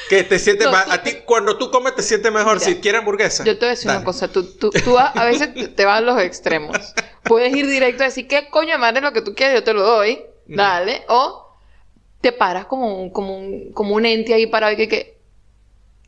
[0.09, 0.85] Que te sientes No, mal.
[0.85, 2.55] tú- A ti, cuando tú comes, te sientes mejor.
[2.55, 3.45] Mira, si quieres hamburguesa.
[3.45, 3.99] Yo te voy a decir dale.
[3.99, 6.77] una cosa, tú, tú, tú a, a veces te- vas a los extremos.
[7.23, 9.55] Puedes ir directo a decir, ¿qué coño madre es lo que tú quieres?
[9.61, 10.13] Yo te lo doy,
[10.47, 10.57] Ujú.
[10.57, 11.05] dale.
[11.09, 11.57] O
[12.21, 15.14] te paras como un, como un, como un ente ahí parado y que, que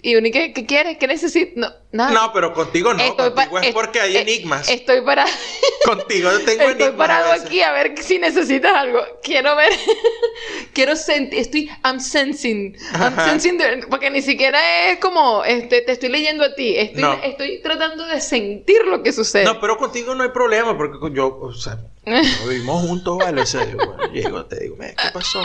[0.09, 0.99] y uno, y que, ¿qué quieres?
[0.99, 1.57] ¿Qué necesitas?
[1.57, 2.11] No, nada.
[2.13, 3.03] No, pero contigo no.
[3.03, 4.69] Estoy contigo es porque hay eh, enigmas.
[4.69, 5.25] Estoy para
[5.85, 6.93] Contigo yo tengo Estoy enigmas.
[6.95, 9.01] a parado aquí a ver si necesitas algo.
[9.23, 9.73] Quiero ver.
[10.73, 11.39] Quiero sentir.
[11.41, 11.71] Estoy.
[11.85, 12.77] I'm sensing.
[12.95, 13.31] I'm Ajá.
[13.31, 13.59] sensing.
[13.59, 15.43] the- porque ni siquiera es como.
[15.45, 16.77] Este, te estoy leyendo a ti.
[16.77, 17.13] Estoy, No.
[17.25, 19.45] estoy tratando de sentir lo que sucede.
[19.45, 21.79] No, pero contigo no hay problema porque yo, o sea,
[22.49, 23.43] vivimos juntos, ¿vale?
[23.43, 25.43] O sea, yo bueno, llego, te digo, "Mira, ¿qué pasó?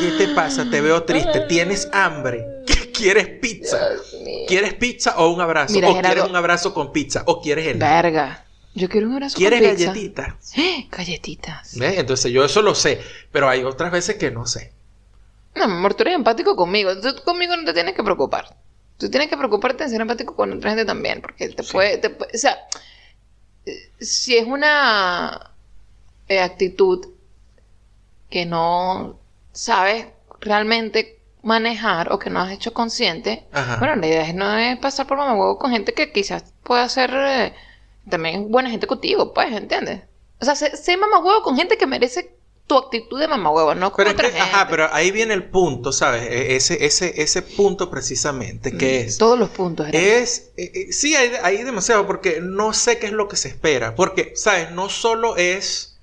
[0.00, 0.66] ¿Qué te pasa?
[0.70, 2.44] Te veo triste, tienes hambre,
[2.92, 3.78] ¿quieres pizza?
[4.46, 5.74] ¿Quieres pizza o un abrazo?
[5.74, 7.22] Mira, ¿O Gerardo- quieres un abrazo con pizza?
[7.26, 7.94] ¿O quieres helado?
[8.02, 8.44] Verga.
[8.74, 9.86] Yo quiero un abrazo ¿Quieres con pizza.
[9.90, 10.58] galletitas?
[10.58, 10.88] ¡Eh!
[10.90, 11.76] Galletitas.
[11.78, 11.98] ¿Ves?
[11.98, 13.00] Entonces yo eso lo sé,
[13.32, 14.72] pero hay otras veces que no sé.
[15.56, 16.98] No, mi amor, tú eres empático conmigo.
[17.00, 18.56] Tú conmigo no te tienes que preocupar.
[18.98, 21.20] Tú tienes que preocuparte en ser empático con otra gente también.
[21.20, 21.72] Porque te Sí.
[21.72, 22.56] puede, te puede- O sea,
[23.66, 25.50] eh, si es una
[26.28, 27.08] eh, actitud
[28.30, 29.18] que no
[29.52, 30.06] sabes
[30.40, 33.76] realmente manejar o que no has hecho consciente, Ajá.
[33.78, 37.10] bueno, la idea es no es pasar por mamahuevo con gente que quizás pueda ser
[37.14, 37.54] eh,
[38.08, 40.02] también buena gente contigo, pues, ¿entiendes?
[40.40, 40.98] O sea, sé, sé
[41.42, 42.34] con gente que merece
[42.66, 44.40] tu actitud de mamahuevo, no con Pero es que, gente.
[44.40, 46.22] ajá, pero ahí viene el punto, ¿sabes?
[46.22, 49.18] E- Ese, ese, ese punto precisamente, que es...
[49.18, 49.86] Todos los puntos.
[49.86, 50.06] Gerardo.
[50.06, 53.48] Es, eh, eh, sí, hay, hay demasiado, porque no sé qué es lo que se
[53.48, 53.96] espera.
[53.96, 54.70] Porque, ¿sabes?
[54.70, 55.98] No solo es,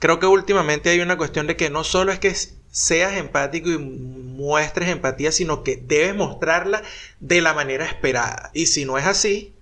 [0.00, 3.70] creo que últimamente hay una cuestión de que no solo es que s- seas empático
[3.70, 6.82] y muestres empatía, sino que debes mostrarla
[7.20, 8.50] de la manera esperada.
[8.54, 9.54] Y si no es así,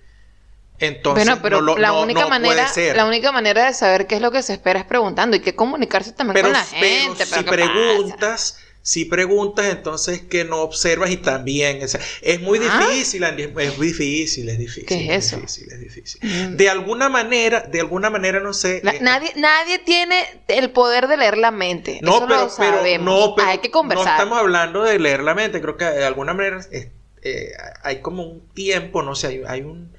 [0.78, 2.96] entonces bueno, pero no, lo- la no- única no manera, ser.
[2.96, 5.54] la única manera de saber qué es lo que se espera es preguntando y que
[5.54, 7.26] comunicarse también pero, con la pero gente.
[7.26, 12.40] si pero ¿qué preguntas, si preguntas, entonces que no observas y también, o sea, es
[12.40, 12.80] muy ¿Ah?
[12.88, 14.86] difícil, Andy, es difícil, es difícil.
[14.86, 15.36] ¿Qué es eso?
[15.36, 16.20] difícil, es difícil.
[16.22, 16.56] Mm.
[16.56, 18.80] De alguna manera, de alguna manera, no sé.
[18.82, 22.00] La- eh, nadie, nadie tiene el poder de leer la mente.
[22.02, 23.04] no, Eso pero, lo pero, sabemos.
[23.04, 24.06] no, pero Hay que conversar.
[24.06, 25.60] No estamos hablando de leer la mente.
[25.60, 26.90] Creo que de alguna manera eh,
[27.22, 29.92] eh, hay como un tiempo, no sé, hay, hay un,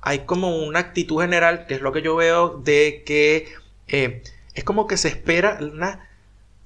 [0.00, 3.48] hay como una actitud general, que es lo que yo veo, de que
[3.88, 4.22] eh,
[4.54, 6.08] es como que se espera una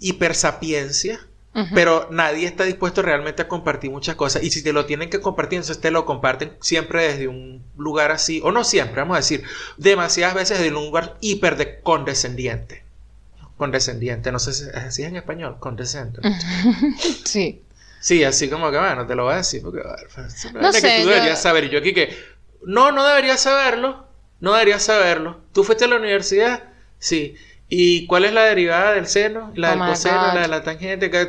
[0.00, 1.25] hipersapiencia.
[1.74, 4.42] Pero nadie está dispuesto realmente a compartir muchas cosas.
[4.42, 8.10] Y si te lo tienen que compartir, entonces te lo comparten siempre desde un lugar
[8.10, 8.40] así.
[8.44, 9.42] O no siempre, vamos a decir,
[9.78, 12.84] demasiadas veces desde un lugar hiper de condescendiente.
[13.56, 16.20] Condescendiente, no sé si es así en español, condescendente.
[17.24, 17.62] sí.
[18.00, 20.72] Sí, así como que, bueno, te lo voy a decir porque, bueno, es una No
[20.72, 21.64] sé, que tú yo- deberías saber.
[21.64, 22.14] Y yo aquí que,
[22.64, 24.06] no, no deberías saberlo.
[24.40, 25.40] No deberías saberlo.
[25.54, 26.64] ¿Tú fuiste a la universidad?
[26.98, 27.34] Sí.
[27.68, 29.52] ¿Y cuál es la derivada del seno?
[29.56, 31.10] La Oh del coseno, la de la tangente.
[31.10, 31.28] que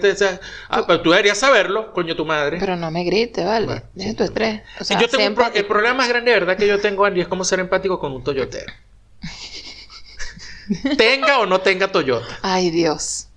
[0.69, 2.57] Ah, pero tú deberías saberlo, coño, tu madre.
[2.59, 3.65] Pero no me grites, ¿vale?
[3.65, 4.61] Bueno, Deja sí, tu estrés.
[4.79, 7.05] O sea, yo tengo un pro- el problema más grande de verdad que yo tengo,
[7.05, 8.71] Andy, es como ser empático con un Toyotero.
[10.97, 12.37] tenga o no tenga Toyota.
[12.41, 13.27] Ay, Dios.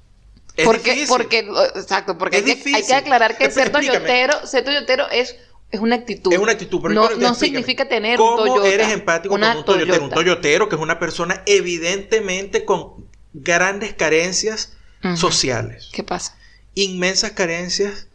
[0.57, 1.09] Es porque, difícil.
[1.09, 1.39] porque,
[1.77, 5.37] exacto, porque Es hay que, hay que aclarar que ser toyotero, ser toyotero es,
[5.71, 6.33] es una actitud.
[6.33, 8.69] Es una actitud, pero no, no significa tener un ¿Cómo Toyota.
[8.69, 9.93] eres empático con un toyotero?
[10.05, 10.15] Un Toyota.
[10.17, 14.73] toyotero que es una persona evidentemente con grandes carencias
[15.17, 16.37] sociales, ¿Qué pasa?
[16.75, 18.09] inmensas carencias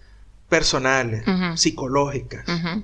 [0.49, 1.23] personales,
[1.59, 2.83] psicológicas, Ujú.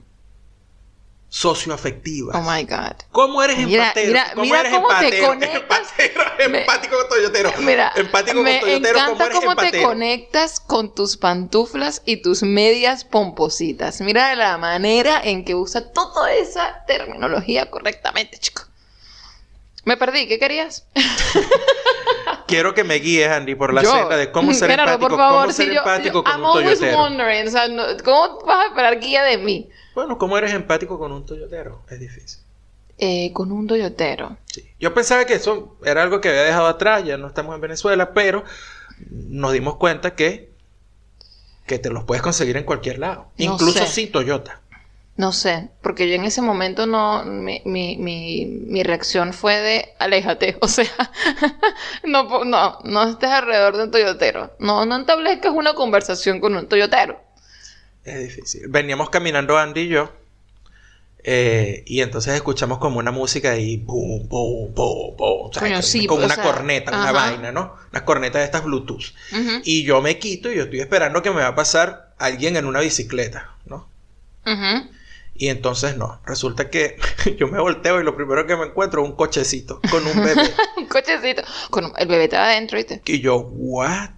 [1.33, 2.35] Socioafectivas.
[2.35, 2.91] Oh my God.
[3.11, 4.07] ¿Cómo eres Mira, empatero?
[4.09, 5.27] mira, ¿Cómo mira eres cómo te empatero?
[5.27, 5.79] conectas.
[5.97, 7.53] Empatero, Me- empático con toyotero.
[7.59, 8.93] Mira, empático me con toyotero.
[8.99, 14.01] ¿Cómo encanta eres cómo te conectas con tus pantuflas y tus medias pompositas.
[14.01, 18.63] Mira la manera en que usa toda esa terminología correctamente, chico.
[19.85, 20.85] Me perdí, ¿qué querías?
[22.47, 23.91] Quiero que me guíes, Andy, por la Yo.
[23.93, 26.41] senda de cómo ser empático, por favor, cómo ser si yo- empático yo- con I'm
[26.41, 26.97] un always toyotero.
[27.01, 29.69] wondering, o sea, no- ¿cómo vas a esperar guía de mí?
[29.93, 31.85] Bueno, ¿cómo eres empático con un toyotero?
[31.89, 32.39] Es difícil.
[32.97, 34.37] Eh, con un toyotero.
[34.45, 34.69] Sí.
[34.79, 38.13] Yo pensaba que eso era algo que había dejado atrás, ya no estamos en Venezuela,
[38.13, 38.43] pero
[39.09, 40.51] nos dimos cuenta que,
[41.65, 43.87] que te los puedes conseguir en cualquier lado, No incluso sé.
[43.87, 44.61] sin Toyota.
[45.17, 49.93] No sé, porque yo en ese momento no, mi, mi, mi, mi reacción fue de
[49.99, 50.85] aléjate, o sea,
[52.03, 56.67] no, no, no estés alrededor de un toyotero, no, no establezcas una conversación con un
[56.67, 57.19] toyotero.
[58.05, 58.67] Es difícil.
[58.69, 60.11] Veníamos caminando Andy y yo,
[61.23, 65.75] eh, y entonces escuchamos como una música ahí, boom, boom, boom, boom, o sea, Coño,
[65.77, 67.11] que- sí, como o una sea, corneta, una ajá.
[67.11, 67.75] vaina, ¿no?
[67.91, 69.13] Unas cornetas de estas Bluetooth.
[69.31, 72.55] Ujú, Y yo me quito y yo estoy esperando que me va a pasar alguien
[72.55, 73.87] en una bicicleta, ¿no?
[74.47, 74.89] ujú.
[75.35, 76.97] Y entonces no, resulta que
[77.37, 80.49] yo me volteo y lo primero que me encuentro es un cochecito con un bebé.
[80.77, 81.43] Un cochecito.
[81.69, 83.01] Con un- el bebé estaba adentro, ¿viste?
[83.05, 84.09] y yo, ¿what?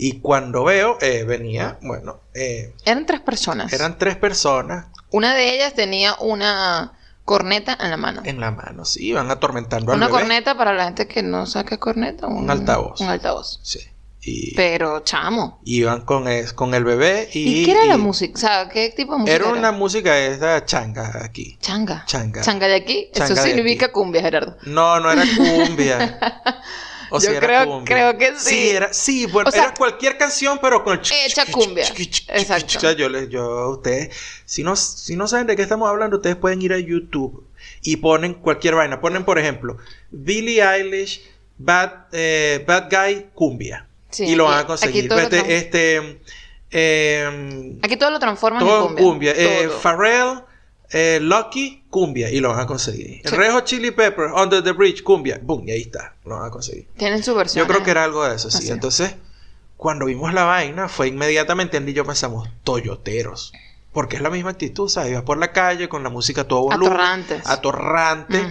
[0.00, 3.72] Y cuando veo, eh, venía, bueno, eh, Eran tres personas.
[3.72, 6.92] eran tres personas Una de ellas tenía una
[7.24, 8.22] corneta en la mano.
[8.24, 10.18] en la mano, sí, iban atormentando al Una bebé.
[10.20, 12.28] corneta para la gente que no es corneta.
[12.28, 13.00] Un altavoz.
[13.00, 13.58] Un altavoz.
[13.64, 13.80] Sí.
[14.20, 15.60] Y Pero, chamo.
[15.64, 17.62] iban con, es- con el bebé y...
[17.62, 18.34] ¿Y, qué era la música?
[18.36, 19.58] O sea, ¿qué tipo de música Era era?
[19.58, 21.56] una música esa changa aquí.
[21.60, 22.04] Changa.
[22.06, 22.42] Changa.
[22.42, 23.10] Changa de aquí.
[23.12, 23.92] Changa Eso significa aquí.
[23.94, 24.56] cumbia, Gerardo.
[24.62, 26.18] No, no era cumbia.
[27.10, 27.84] O Yo sea, era creo- cumbia.
[27.96, 28.48] creo que sí.
[28.50, 31.84] Sí, era, sí, bueno, O sea, era cualquier canción, pero con el hecha cumbia.
[31.86, 32.66] Exacto.
[32.66, 32.76] chiqui.
[32.76, 36.16] O sea, yo les, yo, ustedes, si no, si no saben de qué estamos hablando,
[36.16, 37.44] ustedes pueden ir a YouTube
[37.82, 39.00] y ponen cualquier vaina.
[39.00, 39.78] Ponen, por ejemplo,
[40.10, 41.22] Billie Eilish,
[41.58, 43.86] Bad, eh, Bad Guy, cumbia.
[44.10, 45.02] Sí, y lo van a conseguir.
[45.02, 46.20] aquí todo lo Este, este,
[46.70, 49.04] eh, Aquí todo lo transforman todo en cumbia.
[49.04, 49.32] cumbia.
[49.36, 49.78] Eh, Todo.
[49.80, 50.40] Pharrell,
[50.90, 52.30] eh, Lucky, cumbia.
[52.30, 53.22] Y lo van a conseguir.
[53.24, 53.34] Sí.
[53.34, 55.40] Red Hot Chili Peppers, Under the Bridge, cumbia.
[55.42, 56.14] Boom, y ahí está.
[56.24, 56.86] Lo van a conseguir.
[56.96, 57.64] Tienen su versión.
[57.66, 58.58] Yo creo que era algo de eso, sí.
[58.58, 58.70] Así.
[58.70, 59.14] Entonces,
[59.76, 63.52] cuando vimos la vaina, fue inmediatamente Andy y yo pensamos, toyoteros.
[63.92, 65.12] Porque es la misma actitud, ¿sabes?
[65.12, 66.92] Ibas por la calle con la música a todo volumen.
[66.92, 67.46] Atorrantes.
[67.46, 68.46] Atorrante.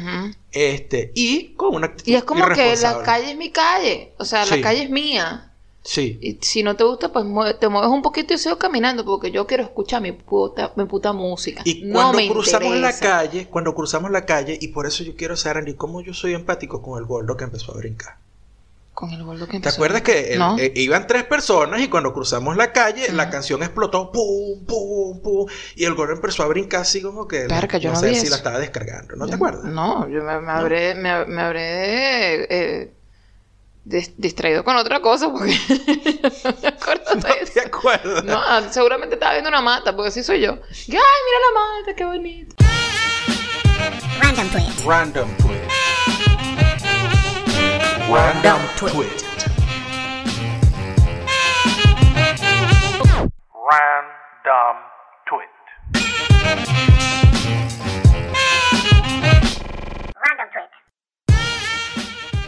[0.51, 4.13] Este, y con una actitud Y es como que la calle es mi calle.
[4.17, 4.55] O sea, Sí.
[4.55, 5.46] la calle es mía.
[5.89, 6.19] Sí.
[6.21, 7.25] Y si no te gusta, pues
[7.61, 11.13] te mueves un poquito y sigo caminando porque yo quiero escuchar mi puta, mi puta
[11.13, 11.61] música.
[11.63, 15.15] Y no cuando me cruzamos la calle, cuando cruzamos la calle, y por eso yo
[15.15, 18.15] quiero saber, Andy, cómo yo soy empático con el gordo que empezó a brincar.
[18.93, 19.75] Con el gordo que ¿Te empezó.
[19.75, 20.57] acuerdas que el- No.
[20.59, 25.45] eh, iban tres personas y cuando cruzamos la calle, la canción explotó, pum, pum, pum,
[25.77, 28.21] y el gordo empezó a brincar así como que Verga, yo no sé vi si
[28.23, 28.31] eso.
[28.31, 29.63] la estaba descargando, ¿no te acuerdas?
[29.63, 32.43] No, yo me, me habré, me, me habré
[32.83, 32.91] eh,
[34.17, 35.57] distraído con otra cosa porque
[36.43, 37.67] no me acuerdo de ¿Te eso.
[37.67, 38.23] acuerdas?
[38.25, 40.51] No, ah, seguramente estaba viendo una mata, porque así soy yo.
[40.51, 42.55] Ay, mira la mata, qué bonito.
[44.21, 44.85] Random tweet.
[44.85, 45.67] Random tweet.
[48.09, 49.23] Random tweet.
[53.69, 54.77] Random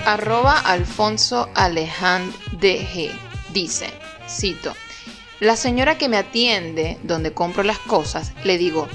[0.05, 3.12] Arroba Alfonso Alejand DG
[3.53, 3.91] dice,
[4.27, 4.73] cito,
[5.39, 8.88] la señora que me atiende donde compro las cosas, le digo,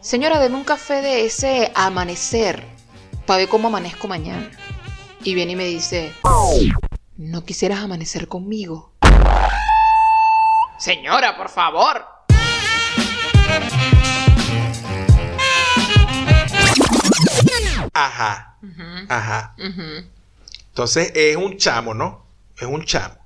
[0.00, 2.64] señora, deme un café de ese amanecer
[3.26, 4.50] para ver cómo amanezco mañana.
[5.24, 6.12] Y viene y me dice,
[7.16, 8.92] ¿no quisieras amanecer conmigo?
[10.78, 12.06] Señora, por favor.
[17.92, 19.54] Ajá, Ujú, ajá.
[20.76, 22.26] Entonces es un chamo, ¿no?
[22.54, 23.16] Es un chamo.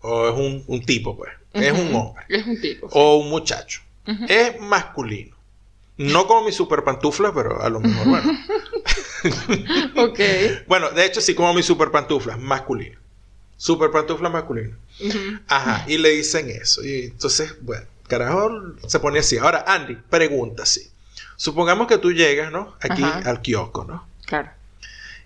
[0.00, 1.30] O es un, un tipo, pues.
[1.52, 2.24] Es un hombre.
[2.28, 2.88] Es un tipo.
[2.88, 2.92] sí.
[2.98, 3.80] O un muchacho.
[4.28, 5.36] Es masculino.
[5.98, 8.32] No como mi super pantufla, pero a lo mejor, bueno.
[9.96, 10.18] Ok.
[10.66, 12.98] Bueno, de hecho sí como mi super pantufla, masculino.
[13.56, 14.76] Super pantufla masculino.
[15.46, 16.84] Ajá, y le dicen eso.
[16.84, 18.50] Y entonces, bueno, carajo
[18.88, 19.38] se pone así.
[19.38, 20.90] Ahora, Andy, pregunta así.
[21.36, 22.74] Supongamos que tú llegas, ¿no?
[22.80, 23.30] Aquí Ajá.
[23.30, 24.08] al kiosco, ¿no?
[24.26, 24.50] Claro.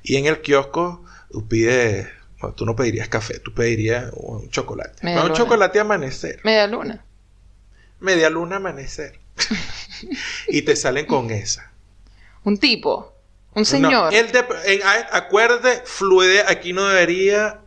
[0.03, 2.09] Y en el kiosco tú pides,
[2.41, 5.03] bueno, tú no pedirías café, tú pedirías un chocolate.
[5.03, 5.35] Media un luna.
[5.38, 6.41] chocolate amanecer.
[6.45, 7.05] Media luna.
[8.01, 9.19] Media luna amanecer.
[10.49, 11.73] y te salen con esa.
[12.45, 13.14] Un tipo.
[13.55, 13.91] Un señor.
[13.93, 14.45] No, el de-
[15.12, 17.61] acuerde, fluide, aquí no debería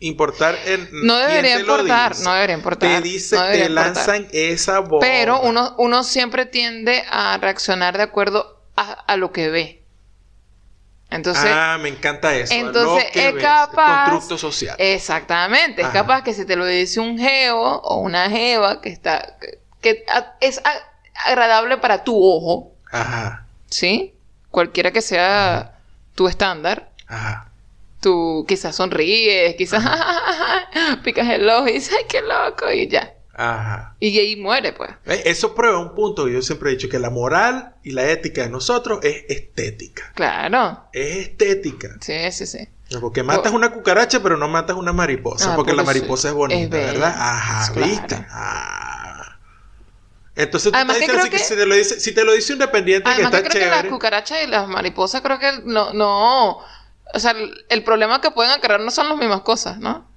[0.00, 2.24] importar el No debería importar, dice.
[2.24, 3.02] no debería importar.
[3.02, 3.70] Te dice, no te importar.
[3.86, 4.98] lanzan esa bomba.
[5.00, 9.82] Pero uno, uno siempre tiende a reaccionar de acuerdo a, a lo que ve.
[11.14, 12.52] Entonces, ah, me encanta eso.
[12.54, 14.76] entonces lo que es ves, capaz- Constructo social.
[14.78, 19.36] exactamente, es capaz que si te lo dice un geo o una jeva que está
[19.40, 24.14] que, que a- es a- agradable para tu ojo, Ajá, ¿sí?
[24.50, 25.78] Cualquiera que sea
[26.14, 27.48] tu estándar, ajá.
[28.00, 29.82] tú quizás sonríes, quizás
[31.04, 33.13] picas el ojo y dices, ay, qué loco, y ya.
[33.36, 33.96] Ajá.
[34.00, 34.90] Y ahí muere, pues.
[35.06, 38.08] Eh, Eso prueba un punto que yo siempre he dicho, que la moral y la
[38.10, 40.12] ética de nosotros es estética.
[40.14, 40.84] Claro.
[40.92, 41.88] Es estética.
[42.00, 42.68] Sí, sí, sí.
[43.00, 45.52] Porque matas una cucaracha, pero no matas una mariposa.
[45.52, 46.00] Ah, porque la porque sí.
[46.00, 46.92] mariposa es bonita, Es.
[46.92, 47.14] ¿verdad?
[47.18, 47.88] Ajá, Claro.
[47.88, 48.26] ¿viste?
[48.30, 49.36] Ah.
[50.36, 52.52] Entonces tú Además estás que diciendo que, si, te lo dice, si te lo dice
[52.52, 53.90] un dependiente Además que que está creo que las chévere.
[53.90, 58.50] cucarachas y las mariposas creo que no, no, o sea, el, el problema que pueden
[58.52, 60.08] acarrear no son las mismas cosas, ¿no?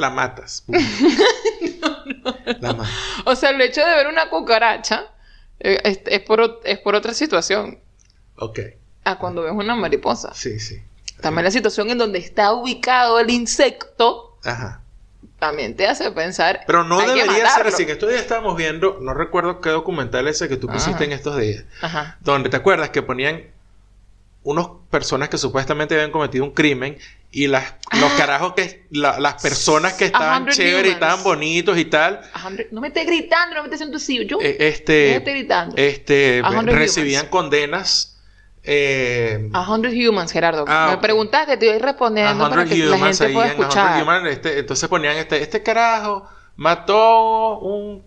[0.00, 0.64] La matas.
[2.60, 2.92] La matas.
[3.24, 5.04] O sea, el hecho de ver una cucaracha
[5.60, 7.78] eh, es, es por, es por otra situación
[8.36, 8.60] Ok.
[9.04, 10.32] a cuando ves una mariposa.
[10.34, 10.82] Sí, sí.
[11.20, 14.80] También la situación en donde está ubicado el insecto Ajá.
[15.38, 16.62] también te hace pensar.
[16.66, 17.82] Pero no debería ser así.
[17.82, 21.04] En estos días estábamos viendo, no recuerdo qué documental ese que tú pusiste Ajá.
[21.04, 22.16] en estos días, Ajá.
[22.20, 23.42] donde te acuerdas que ponían
[24.42, 26.96] unos personas que supuestamente habían cometido un crimen
[27.32, 28.14] y las, los Ah.
[28.16, 32.50] carajos que, la- las personas que A estaban chéveres y estaban bonitos y tal, A
[32.72, 34.24] No me estés gritando, no me estés así.
[34.26, 34.38] Yo.
[34.40, 35.76] eh, este, Déjate gritando.
[35.76, 37.30] este, A recibían humans.
[37.30, 38.06] condenas.
[38.62, 40.64] Eh, A hundred humans, Gerardo.
[40.68, 43.60] Ah, me preguntaste, te a respondiendo para 100 que la gente pueda en a 100
[43.62, 44.02] escuchar.
[44.02, 48.04] humans, este, entonces ponían este, este carajo mató un,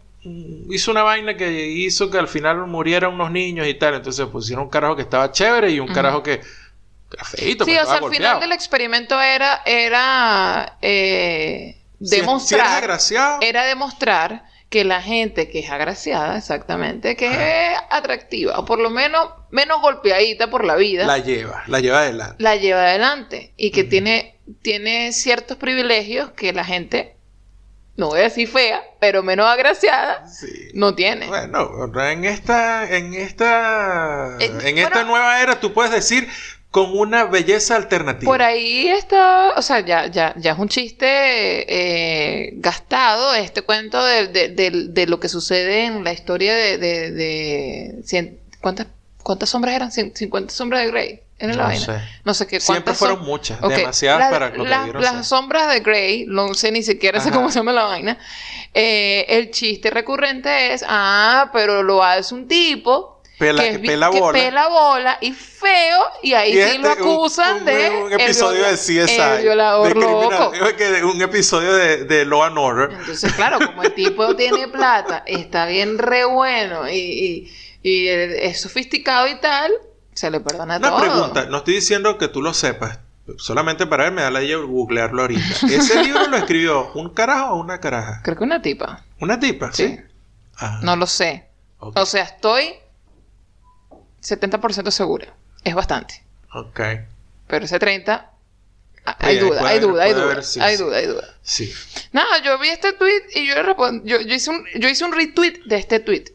[0.69, 4.65] hizo una vaina que hizo que al final murieran unos niños y tal, entonces pusieron
[4.65, 5.95] un carajo que estaba chévere y un Ujú.
[5.95, 6.41] carajo que
[7.13, 12.83] era feíto, Sí, pues, o sea, al final del experimento era, era eh, si demostrar,
[13.41, 18.89] era demostrar que la gente que es agraciada, exactamente, que es atractiva, o por lo
[18.89, 22.59] menos menos golpeadita por la vida, la la, lleva, la lleva adelante.
[22.59, 27.15] lleva adelante y que tiene, tiene ciertos privilegios que la gente,
[27.97, 30.47] no voy a decir fea, pero menos agraciada, Sí.
[30.73, 31.27] no tiene.
[31.27, 36.27] Bueno, en esta, en esta, Eh, en esta nueva era, tú puedes decir
[36.73, 38.25] con una belleza alternativa.
[38.31, 44.03] Por ahí está, o sea, ya, ya, ya es un chiste eh, gastado este cuento
[44.03, 46.79] de, de- de- de lo que sucede en la historia de...
[46.79, 48.87] de, de cien- ¿cuántas,
[49.21, 49.91] ¿Cuántas sombras eran?
[49.91, 51.19] Cien- ¿50 sombras de Grey?
[51.37, 51.85] ¿Era la vaina?
[51.85, 51.93] sé.
[52.25, 52.59] No sé qué.
[52.59, 56.25] Siempre ¿cuántas fueron muchas, demasiadas la- para lo que la- debieron Las sombras de Grey,
[56.27, 58.17] no sé ni siquiera sé cómo se llama la vaina.
[58.73, 63.12] Eh, el chiste recurrente es, ah, pero lo hace un tipo
[63.43, 64.39] Pela- que, que pela que bola.
[64.39, 68.65] pela bola y feo, y ahí Y sí este, lo acusan un, de un episodio
[68.65, 69.21] el de CSI.
[69.21, 70.51] el violador de loco.
[71.13, 72.91] un episodio de, de Law and Order.
[72.91, 77.51] Entonces, claro, como el tipo tiene plata, está bien re bueno y, y-
[77.85, 79.71] y es sofisticado y tal,
[80.13, 80.99] se le perdona Una todo.
[81.01, 82.99] pregunta, no estoy diciendo que tú lo sepas,
[83.37, 85.67] solamente para ver, me da la idea de googlearlo ahorita.
[85.69, 88.21] ¿Ese libro lo escribió un carajo o una caraja?
[88.23, 89.03] Creo que una tipa.
[89.19, 89.71] ¿Una tipa?
[89.73, 89.97] Sí.
[90.57, 91.45] Ah, No lo sé.
[91.79, 92.73] O sea, estoy
[94.23, 95.33] 70% segura.
[95.63, 96.23] Es bastante.
[96.53, 96.79] ok.
[97.47, 98.31] Pero ese 30,
[99.05, 100.23] ah, hay duda, hay haber- duda, hay duda.
[100.23, 100.83] haber, sí, hay sí.
[100.83, 101.27] duda, hay duda.
[101.41, 101.71] Sí.
[102.13, 105.03] Nada, yo vi este tweet y yo le respondí, yo, yo hice un, yo hice
[105.05, 106.25] un retweet de este tweet.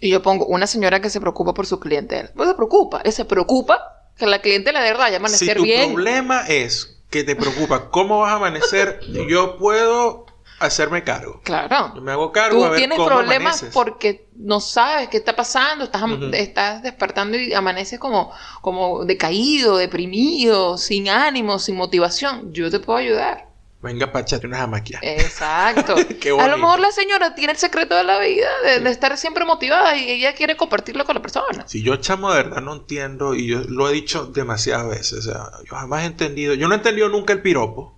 [0.00, 2.30] Y yo pongo una señora que se preocupa por su clientela.
[2.34, 5.62] Pues se preocupa, se preocupa que la clientela de verdad vaya a Si amanecer tu
[5.62, 5.92] bien.
[5.94, 10.26] problema es que te preocupa cómo vas a amanecer, yo puedo
[10.60, 11.40] hacerme cargo.
[11.44, 11.92] Claro.
[11.94, 13.70] Yo me hago cargo a Tú ver tienes cómo problemas amaneces.
[13.74, 16.30] porque no sabes qué está pasando, estás, Ujú.
[16.32, 18.30] estás despertando y amaneces como,
[18.60, 22.52] como decaído, deprimido, sin ánimo, sin motivación.
[22.52, 23.48] Yo te puedo ayudar.
[23.82, 25.02] Venga, pa' echarte unas jamaquias.
[25.02, 25.94] Exacto.
[26.40, 29.44] A lo mejor la señora tiene el secreto de la vida, de, de estar siempre
[29.44, 31.64] motivada y ella quiere compartirlo con la persona.
[31.68, 35.32] Si yo, chamo, de verdad no entiendo, y yo lo he dicho demasiadas veces, o
[35.32, 37.93] sea, yo jamás he entendido, yo no he entendido nunca el piropo.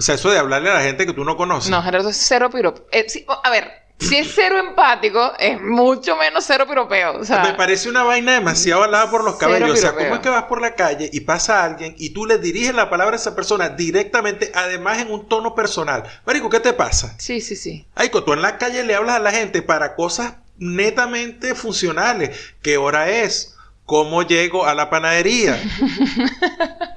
[0.00, 1.70] O sea, eso de hablarle a la gente que tú no conoces.
[1.70, 2.86] No, Gerardo es cero piropo.
[2.90, 7.18] Eh, sí, a ver, si es cero empático, es mucho menos cero piropeo.
[7.18, 9.72] O sea, Me parece una vaina demasiado alada por los cabellos.
[9.72, 9.92] O sea.
[9.92, 12.88] ¿cómo es que vas por la calle y pasa alguien y tú le diriges la
[12.88, 16.04] palabra a esa persona directamente, además en un tono personal?
[16.24, 17.14] Marico, ¿qué te pasa?
[17.18, 17.84] sí, sí, sí.
[17.94, 22.54] Marico, tú en la calle le hablas a la gente para cosas netamente funcionales.
[22.62, 23.54] ¿Qué hora es?
[23.84, 25.60] ¿Cómo llego a la panadería?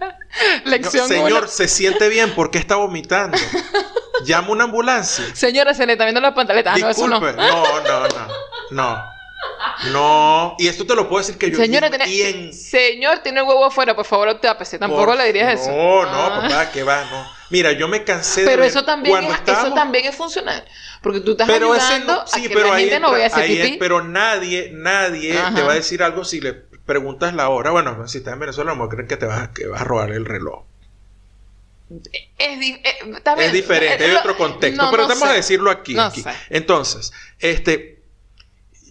[0.66, 3.38] No, señor, se siente bien, ¿por qué está vomitando?
[4.26, 5.26] Llama una ambulancia.
[5.34, 6.76] Señora, se le está viendo las pantaletas.
[6.76, 7.20] Ah, no, eso no.
[7.20, 7.42] Disculpe.
[7.42, 8.28] No, no, no.
[8.72, 9.04] No.
[9.92, 10.56] No.
[10.60, 11.58] Y esto te lo puedo decir que yo.
[11.58, 14.80] Señora, tiene, en- señor, tiene el huevo afuera, por favor, tápese.
[14.80, 15.70] Tampoco por- le dirías eso.
[15.72, 16.42] No, no, Ah.
[16.44, 17.28] papá, que va, no.
[17.50, 20.64] Mira, yo me cansé de Pero eso también, es, estábamos- eso también es funcional.
[21.02, 23.12] Porque tú estás pero ese ayudando no, sí, a que pero la gente no entra-
[23.12, 23.78] vaya a hacer ahí es- pipí.
[23.78, 25.54] pero nadie, nadie Ajá.
[25.54, 26.54] te va a decir algo si le
[26.86, 27.72] preguntas la hora.
[27.72, 30.12] Bueno, si estás en Venezuela, mejor creen que te vas, a- que vas a robar
[30.12, 30.64] el reloj.
[32.38, 32.96] Es, di- eh.
[33.38, 34.82] Es diferente, Eh, hay lo- otro contexto.
[34.84, 35.94] no, pero no vamos a decirlo aquí.
[35.94, 36.12] No.
[36.50, 37.93] Entonces, este,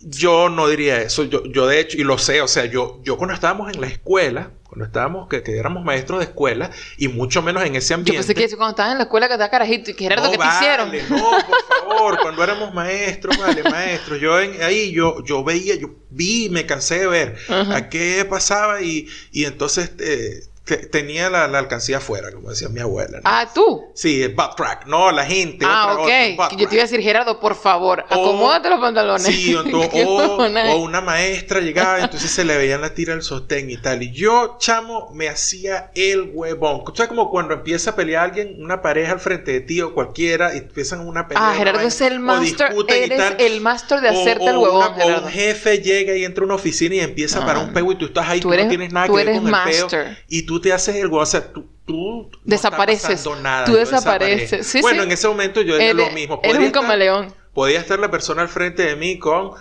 [0.04, 1.24] yo no diría eso.
[1.24, 3.86] Yo, yo de hecho, y lo sé, o sea, yo, yo cuando estábamos en la
[3.86, 7.94] escuela, cuando estábamos, que, que éramos maestros de escuela, y mucho menos en ese Yo
[7.96, 8.26] ambiente.
[8.34, 10.44] pensé que cuando estabas en la escuela que estaba carajito y Gerardo, no, ¿qué te
[10.44, 10.92] vale, hicieron?
[11.20, 14.18] No, por favor, cuando éramos maestros, vale, maestros.
[14.20, 18.80] Yo en- ahí yo, yo veía, yo vi, me cansé de ver a qué pasaba
[18.80, 23.18] y, y entonces eh, te- tenía la, la alcancía afuera, como decía mi abuela.
[23.18, 23.22] ¿no?
[23.24, 23.82] Ah, tú.
[23.94, 24.86] Sí, el butt crack.
[24.86, 25.66] No, la gente.
[25.68, 26.38] Ah, otra- ok.
[26.38, 29.26] otra, Yo te iba a decir, Gerardo, por favor, O- acomódate los pantalones.
[29.26, 33.22] Sí, o, ¿Qué o- una maestra llegaba y entonces se le veían la tira del
[33.22, 34.02] sostén y tal.
[34.02, 36.82] Y yo, chamo, me hacía el huevón.
[36.86, 39.94] O sea, como cuando empieza a pelear alguien, una pareja al frente de ti o
[39.94, 41.50] cualquiera, y empiezan una pelea.
[41.50, 42.72] Ah, Gerardo es el master.
[42.88, 43.36] y Eres tal.
[43.40, 46.46] el master de hacerte o el huevón, una- o un jefe llega y entra a
[46.46, 47.46] una oficina y empieza Ah.
[47.46, 49.16] para un peo y tú estás ahí, Tú tú, eres- no tienes nada tú que
[49.18, 50.18] ver eres con el peo master.
[50.28, 51.08] y tú te haces el.
[51.12, 53.24] O sea, tú, tú no Desapareces.
[53.42, 54.66] nada, Tú desapareces.
[54.66, 55.06] Sí, bueno, sí.
[55.06, 56.40] en ese momento yo era Eres- lo mismo.
[56.42, 57.34] eres Podía un estar- camaleón.
[57.54, 59.52] Podía estar la persona al frente de mí con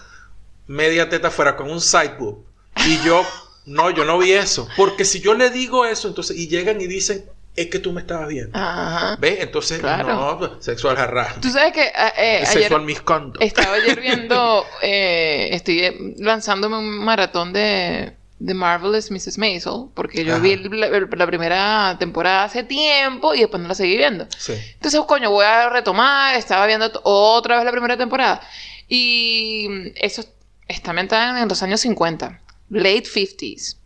[0.68, 2.46] media teta fuera, con un side boob.
[2.88, 3.24] Y yo,
[3.66, 4.68] no, yo no vi eso.
[4.78, 8.00] Porque si yo le digo eso, entonces, y llegan y dicen, es que tú me
[8.00, 8.58] estabas viendo.
[8.58, 9.18] Ajá.
[9.20, 9.40] ¿Ves?
[9.42, 10.08] Entonces, Claro.
[10.40, 11.42] no, sexual harassment.
[11.44, 13.42] Tú sabes que eh, eh, ayer Sexual misconduct.
[13.44, 19.38] estaba ayer viendo, eh, estoy eh, lanzándome un maratón de, de Marvelous Mrs.
[19.38, 20.42] Maisel, porque yo Ajá.
[20.42, 24.26] vi la, la primera temporada hace tiempo y después no la seguí viendo.
[24.36, 24.54] Sí.
[24.74, 28.42] Entonces, coño, voy a retomar, estaba viendo otra vez la primera temporada.
[28.88, 30.24] Y eso
[30.68, 33.78] está ambientada en los años 50, late 50s.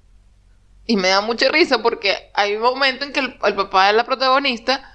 [0.87, 3.93] Y me da mucha risa porque hay un momento en que el, el papá de
[3.93, 4.89] la protagonista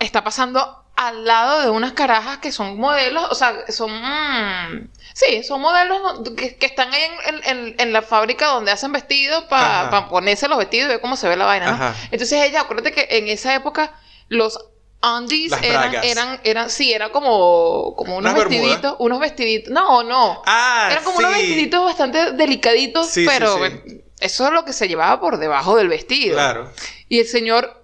[0.00, 3.92] está pasando al lado de unas carajas que son modelos, o sea, son...
[3.92, 4.88] mm,
[5.18, 5.98] sí, son modelos
[6.36, 10.08] que, que están ahí en, en- en- en la fábrica donde hacen vestidos para Ajá.
[10.10, 11.94] ponerse los vestidos y ver cómo se ve la vaina, ¿no?
[12.10, 13.94] Entonces ella, acuérdate que en esa época
[14.28, 14.58] los
[15.02, 20.88] undies eran, eran, eran, sí, eran como, como unos vestiditos, unos vestiditos, no, no, Ah,
[20.90, 21.24] eran como sí.
[21.24, 24.02] unos vestiditos bastante delicaditos, sí, pero sí.
[24.20, 26.34] eso es lo que se llevaba por debajo del vestido.
[26.34, 26.70] Claro.
[27.08, 27.82] Y el señor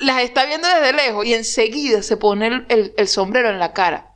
[0.00, 3.72] las está viendo desde lejos y enseguida se pone el, el- el sombrero en la
[3.72, 4.07] cara.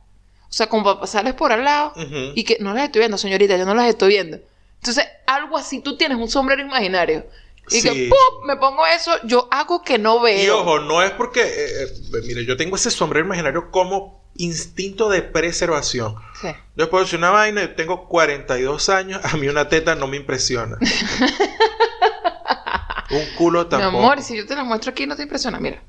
[0.53, 1.93] O sea, como para pasarles por al lado
[2.35, 4.37] y que no las estoy viendo, señorita, yo no las estoy viendo.
[4.75, 7.25] Entonces, algo así, tú tienes un sombrero imaginario.
[7.71, 8.45] Y que ¡pum!
[8.45, 10.45] me pongo eso, yo hago que no veo.
[10.45, 15.09] Y ojo, no es porque, eh, eh, mire, yo tengo ese sombrero imaginario como instinto
[15.09, 16.17] de preservación.
[16.39, 16.49] Sí.
[16.75, 20.17] Yo puedo decir una vaina, yo tengo 42 años, a mí una teta no me
[20.17, 20.77] impresiona.
[23.09, 23.97] Un culo Mi tampoco.
[23.97, 25.81] amor, si yo te las muestro aquí, no te impresiona, mira.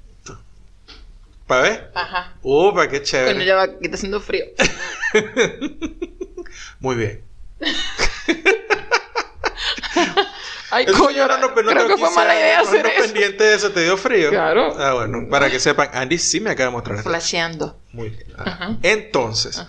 [1.47, 1.91] ¿Para ver?
[1.95, 2.35] Ajá.
[2.43, 3.33] Upa, qué chévere.
[3.35, 4.47] Coño, ya va, aquí está haciendo frío.
[6.81, 7.23] Muy bien.
[10.71, 12.83] Ay, Eso, coño, señora, no, pero no creo tengo que fue 15 mala idea hacer
[12.83, 13.03] no eso.
[13.03, 14.31] pendiente de eso, ¿te dio frío?
[14.31, 14.75] Claro.
[14.77, 17.09] Ah, bueno, para que sepan, Andy sí me acaba de mostrar esto.
[17.09, 17.79] Flasheando.
[17.93, 18.25] Muy bien.
[18.39, 18.43] Ah.
[18.47, 18.77] Ajá.
[18.83, 19.63] Entonces,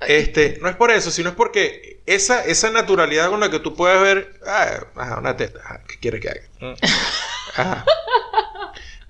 [0.00, 3.76] este, no es por eso, sino es porque esa, esa naturalidad con la que tú
[3.76, 6.40] puedes ver, ah, ajá, una teta, ajá, ¿qué quiere que haga?
[6.60, 6.74] Mm.
[7.56, 7.84] Ajá.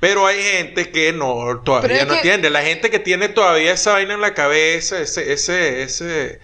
[0.01, 2.51] Pero hay gente que no, todavía no que- entiende.
[2.51, 6.41] La gente que tiene todavía esa vaina en la cabeza, ese, ese, ese,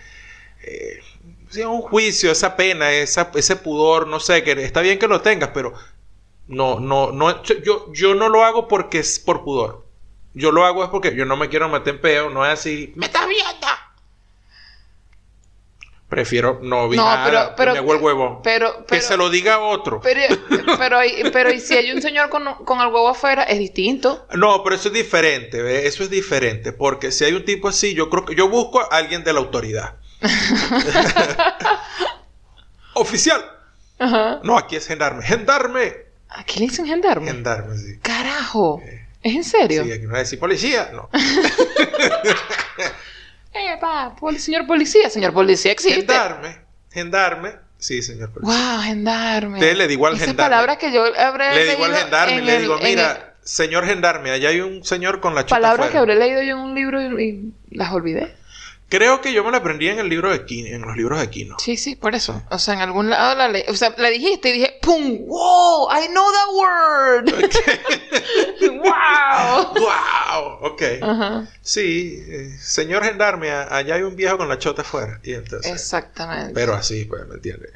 [0.62, 1.00] eh,
[1.64, 5.50] un juicio, esa pena, esa, ese pudor, no sé, que está bien que lo tengas,
[5.54, 5.72] pero
[6.48, 9.84] no, no, no, yo, yo no lo hago porque es por pudor.
[10.34, 12.92] Yo lo hago es porque yo no me quiero meter en peo, no es así,
[12.96, 13.68] ¡me estás viendo!
[16.14, 18.38] Prefiero no vi No, pero- que pero- me hago el huevón.
[18.44, 20.00] Pero, que se lo diga a otro.
[20.00, 20.20] pero,
[20.78, 20.98] pero,
[21.32, 24.24] pero y si hay un señor con, con el huevo afuera, es distinto.
[24.34, 25.88] No, pero eso es diferente, ¿ve?
[25.88, 28.96] eso es diferente, porque si hay un tipo así, yo creo que yo busco a
[28.96, 29.96] alguien de la autoridad.
[32.94, 33.44] Oficial.
[33.98, 34.40] Ajá.
[34.44, 35.22] No, aquí es gendarme.
[35.24, 35.94] Gendarme.
[36.28, 37.26] ¿A qué le dicen gendarme?
[37.26, 37.98] Gendarme, sí.
[38.02, 38.80] Carajo.
[39.22, 39.82] ¿Es en serio?
[39.84, 41.08] Sí, aquí no a decir policía, no.
[43.54, 45.08] Eh, pa, poli- señor policía.
[45.10, 46.00] Señor policía existe.
[46.00, 46.58] Gendarme.
[46.92, 47.52] Gendarme.
[47.78, 48.54] Sí, señor policía.
[48.74, 49.54] Wow, gendarme.
[49.58, 50.50] Usted le digo al Esas gendarme.
[50.50, 53.34] palabras que yo habré le digo al gendarme, en le el- digo, en el- mira,
[53.42, 56.14] señor gendarme, allá hay un señor con la chota palabras que afuera".
[56.14, 58.34] habré leído yo en un libro y, y las olvidé.
[58.96, 61.28] Creo que yo me la aprendí en el libro de Quino, en los libros de
[61.28, 61.56] Quino.
[61.58, 62.40] Sí, sí, por eso.
[62.50, 63.64] O sea, en algún lado la leí.
[63.68, 65.26] O sea, la dijiste y dije, ¡pum!
[65.26, 65.88] ¡Wow!
[65.90, 67.34] I know that word.
[68.70, 69.74] ¡Wow!
[69.74, 70.58] ¡Wow!
[70.62, 70.82] Ok.
[71.62, 75.18] Sí, eh, señor gendarme, allá hay un viejo con la chota afuera.
[75.22, 76.52] Y entonces, Exactamente.
[76.54, 77.72] pero así, pues, ¿me entiendes?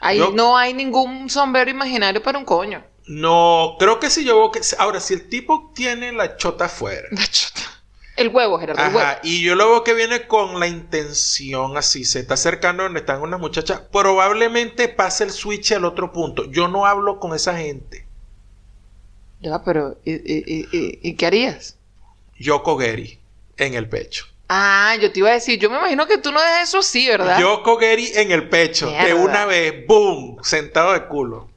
[0.00, 2.82] Ahí yo- no hay ningún sombrero imaginario para un coño.
[3.06, 4.50] No, creo que si yo.
[4.78, 7.60] Ahora, si el tipo tiene la chota afuera, La chota.
[8.16, 9.00] El huevo, Gerardo, el huevo.
[9.00, 13.00] ajá, y yo lo veo que viene con la intención así, se está acercando donde
[13.00, 16.44] están unas muchachas, probablemente pase el switch al otro punto.
[16.50, 18.06] Yo no hablo con esa gente.
[19.40, 21.76] Ya, pero ¿y, y, y, y- qué harías?
[22.38, 23.18] Yoko Geri
[23.56, 24.26] en el pecho.
[24.48, 27.08] Ah, yo te iba a decir, yo me imagino que tú no dejas eso así,
[27.08, 27.40] ¿verdad?
[27.40, 30.36] Yoko Geri en el pecho, de una vez, ¡boom!
[30.42, 31.48] Sentado de culo.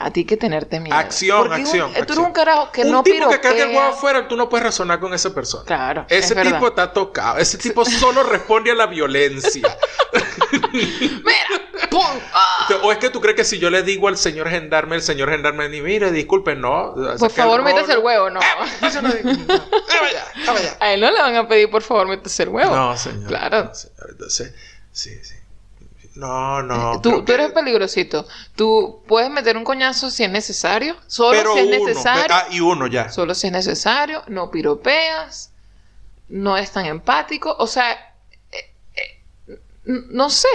[0.00, 0.96] A ti que tenerte miedo.
[0.96, 2.26] Acción, Porque es un- acción, Tú eres acción.
[2.26, 5.00] un carajo que un no tipo que carga el huevo afuera, tú no puedes razonar
[5.00, 5.64] con esa persona.
[5.64, 6.52] Claro, Ese es verdad.
[6.52, 7.38] tipo está tocado.
[7.38, 9.76] Ese tipo solo responde a la violencia.
[10.72, 11.88] ¡Mira!
[11.90, 12.00] ¡Pum!
[12.32, 12.68] ¡Ah!
[12.82, 15.30] o es que tú crees que si yo le digo al señor gendarme, el señor
[15.30, 16.94] gendarme ni mire, disculpe, no.
[17.18, 18.06] Por favor, el métese el rollo".
[18.06, 18.40] huevo, no.
[18.40, 20.24] Allá.
[20.80, 22.74] A él no le van a pedir, por favor, métese el huevo.
[22.74, 23.26] No, señor.
[23.26, 23.64] Claro.
[23.64, 24.06] no, señor.
[24.10, 24.54] Entonces,
[24.92, 25.34] sí, sí.
[26.18, 27.00] No, no.
[27.00, 28.26] tú, creo tú eres que- peligrosito.
[28.56, 30.96] Tú puedes meter un coñazo si es necesario.
[31.06, 32.26] Solo pero si es uno, necesario.
[32.26, 33.08] pe- ah, y uno ya.
[33.08, 34.22] Solo si es necesario.
[34.26, 35.52] No piropeas.
[36.28, 37.54] No es tan empático.
[37.58, 37.92] O sea,
[38.50, 38.74] eh,
[39.46, 40.48] eh, no sé.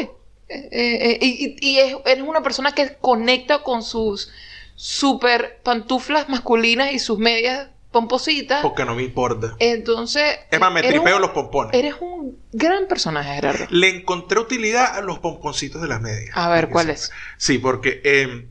[0.49, 4.29] Eh, eh, eh, y es- eres una persona que conecta con sus
[4.75, 8.61] super pantuflas masculinas y sus medias pompositas.
[8.61, 9.55] Porque no me importa.
[9.59, 10.39] Entonces.
[10.51, 11.73] Es más, me tripeo un- los pompones.
[11.73, 13.65] Eres un gran personaje, Gerardo.
[13.69, 16.35] Le encontré utilidad a los pomponcitos de las medias.
[16.35, 17.11] A ver, ¿cuál es?
[17.37, 18.47] Sí, porque eh,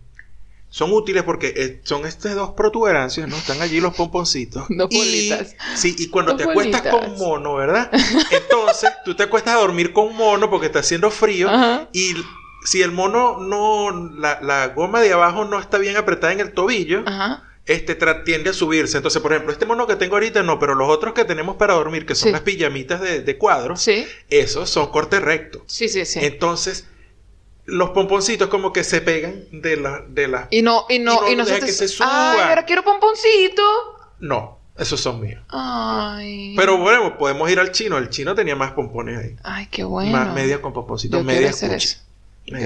[0.70, 3.36] son útiles porque eh, son estas dos protuberancias, ¿no?
[3.36, 4.64] Están allí los pomponcitos.
[4.70, 5.54] Dos Y- bolitas.
[5.74, 7.08] Sí, y cuando Dos te acuestas bolitas.
[7.10, 7.90] con mono, ¿verdad?
[8.30, 11.50] Entonces, tú te acuestas a dormir con mono porque está haciendo frío.
[11.50, 11.88] Ajá.
[11.92, 12.14] Y
[12.64, 16.52] si el mono no, la, la goma de abajo no está bien apretada en el
[16.52, 17.42] tobillo, Ajá.
[17.66, 17.94] Este
[18.24, 18.96] tiende a subirse.
[18.96, 21.74] Entonces, por ejemplo, este mono que tengo ahorita no, pero los otros que tenemos para
[21.74, 22.32] dormir, que son Sí.
[22.32, 24.06] las pijamitas de, de cuadros, Sí.
[24.28, 25.62] esos son corte recto.
[25.66, 26.20] Sí, sí, sí.
[26.22, 26.86] Entonces,
[27.64, 30.04] los pomponcitos como que se pegan de la...
[30.08, 30.48] De la...
[30.50, 32.32] Y no, y no, y y no no, deja se te que se suba.
[32.32, 33.62] Ay, ahora quiero pomponcito.
[34.18, 35.42] No, esos son míos.
[35.48, 36.54] Ay.
[36.56, 37.98] Pero bueno, podemos ir al chino.
[37.98, 39.36] El chino tenía más pompones ahí.
[39.44, 40.10] Ay, qué bueno.
[40.10, 41.24] Más media con pomponcitos, Yo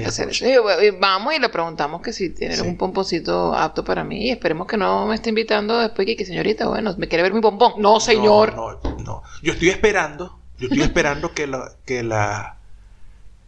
[0.05, 0.45] hacer eso.
[0.45, 2.61] Y, y vamos y le preguntamos que si tiene Sí.
[2.61, 4.27] un pomponcito apto para mí.
[4.27, 7.33] Y esperemos que no me esté invitando después que, que señorita, bueno, me quiere ver
[7.33, 7.73] mi pompón.
[7.77, 8.55] No, señor.
[8.55, 9.23] No, no, no.
[9.43, 12.53] Yo estoy esperando, yo estoy esperando que la, que la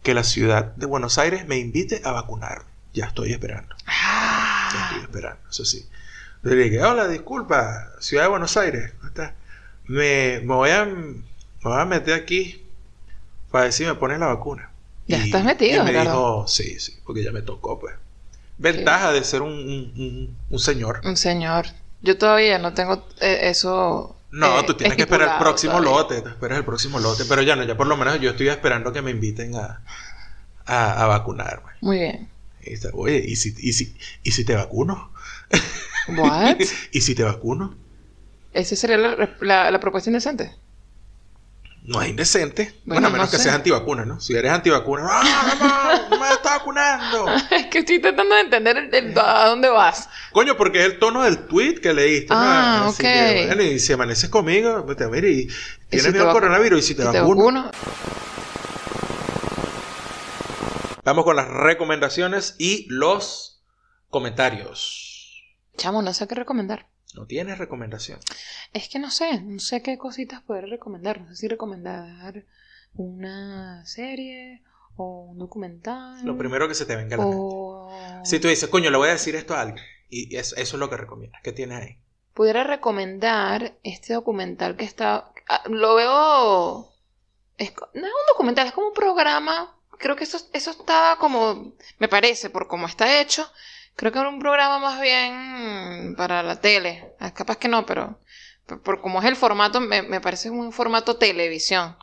[0.02, 2.62] que la ciudad de Buenos Aires me invite a vacunar.
[2.94, 3.74] Ya estoy esperando.
[3.78, 5.86] Ya Ah, estoy esperando, eso sí.
[6.42, 8.92] Le dije, hola, disculpa, ciudad de Buenos Aires.
[8.96, 9.32] ¿cómo estás?
[9.84, 11.22] Me, me voy a me
[11.62, 12.64] voy a meter aquí
[13.50, 14.69] para si me ponen la vacuna.
[15.10, 17.94] Ya estás metido, Y me dijo, sí, sí, porque ya me tocó, pues.
[18.58, 21.00] Ventaja de ser un, un- un- un señor.
[21.04, 21.66] un señor.
[22.02, 24.16] Yo todavía no tengo eh, eso.
[24.30, 25.90] No, eh, tú tienes que esperar el próximo todavía.
[26.02, 28.48] lote, te esperas el próximo lote, pero ya no, ya por lo menos yo estoy
[28.48, 29.82] esperando que me inviten a,
[30.66, 31.72] a, a vacunarme.
[31.80, 32.28] Muy bien.
[32.62, 35.10] Y está, Oye, ¿y si, y, si, ¿y si te vacuno?
[36.06, 36.56] What?
[36.92, 37.74] ¿Y si te vacuno?
[38.52, 40.52] ¿Esa sería la, la- la propuesta indecente?
[41.82, 42.64] No es indecente.
[42.84, 43.44] Bueno, Bueno, a menos no que sé.
[43.44, 44.20] seas antivacuna, ¿no?
[44.20, 47.26] Si eres antivacuna, ¡ah, no, no me está vacunando!
[47.50, 50.08] es que estoy tratando de entender el- el- a dónde vas.
[50.32, 52.34] Coño, porque es el tono del tweet que leíste.
[52.34, 52.40] ¿no?
[52.40, 53.08] Ah, Así ok.
[53.08, 55.46] que, bueno, y si amaneces conmigo, pues te mire, y
[55.88, 57.70] tienes si miedo al coronavirus y si te Si te vacuno.
[61.02, 63.62] Vamos con las recomendaciones y los
[64.10, 65.42] comentarios.
[65.78, 66.86] Chamo, no sé qué recomendar.
[67.14, 68.20] No tienes recomendación.
[68.72, 71.20] Es que no sé, no sé qué cositas poder recomendar.
[71.20, 72.44] No sé si recomendar
[72.94, 74.62] una serie
[74.96, 76.24] o un documental.
[76.24, 77.38] Lo primero que se te venga a la mente.
[77.42, 79.84] o Si tú dices, coño, le voy a decir esto a alguien.
[80.08, 81.40] Y eso, eso es lo que recomiendas.
[81.42, 81.98] ¿Qué tienes ahí?
[82.34, 85.30] pudiera recomendar este documental que está.
[85.48, 86.88] ah, Lo veo.
[87.58, 89.76] es no es un documental, es como un programa.
[89.98, 91.74] Creo que eso, eso estaba como.
[91.98, 93.46] Me parece, por cómo está hecho.
[93.96, 97.12] Creo que era un programa más bien para la tele.
[97.20, 98.18] Ah, Capaz que no, pero.
[98.66, 101.96] Por, por cómo es el formato, me, me parece un formato televisión.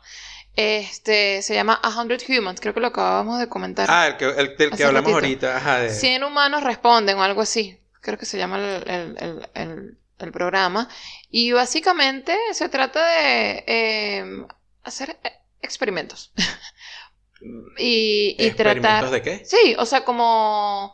[0.54, 3.86] Este se llama A Hundred Humans, creo que lo acabamos de comentar.
[3.90, 5.46] Ah, el que, el del que hablamos ratito.
[5.46, 5.56] ahorita.
[5.56, 5.90] Ajá, de...
[5.94, 7.80] 100 humanos responden o algo así.
[8.00, 9.98] Creo que se llama el, el- el-
[10.32, 10.88] programa.
[11.30, 14.24] Y básicamente se trata de eh,
[14.82, 15.30] hacer eh,
[15.62, 16.32] experimentos.
[17.78, 19.10] y, y ¿Experimentos tratar...
[19.10, 19.44] de qué?
[19.44, 20.92] Sí, o sea, como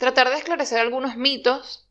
[0.00, 1.86] tratar de esclarecer algunos mitos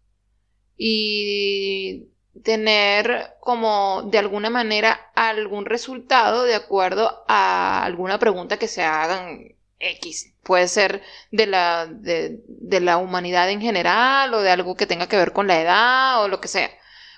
[0.76, 2.08] y
[2.44, 9.54] tener como de alguna manera algún resultado de acuerdo a alguna pregunta que se hagan
[9.78, 10.34] X.
[10.42, 15.08] Puede ser de la, de, de la humanidad en general o de algo que tenga
[15.08, 16.72] que ver con la edad o lo que sea.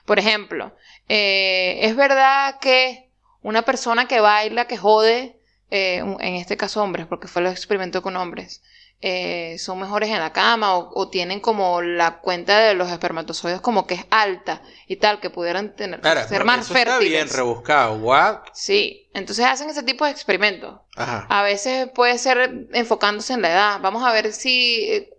[0.06, 0.76] Por ejemplo,
[1.08, 3.10] eh, ¿es verdad que
[3.42, 5.40] una persona que baila, que jode,
[5.70, 8.62] eh, en este caso hombres, porque fue el experimento con hombres,
[9.04, 13.60] eh, son mejores en la cama o, o tienen como la cuenta de los espermatozoides
[13.62, 17.36] como que es alta y tal, que pudieran tener, ser más eso está bien fértiles.
[17.36, 17.96] rebuscado.
[17.96, 18.42] What?
[18.54, 20.80] Sí, entonces hacen ese tipo de experimentos.
[20.96, 21.26] Ajá.
[21.30, 23.80] A veces puede ser enfocándose en la edad.
[23.82, 25.10] Vamos a ver si eh,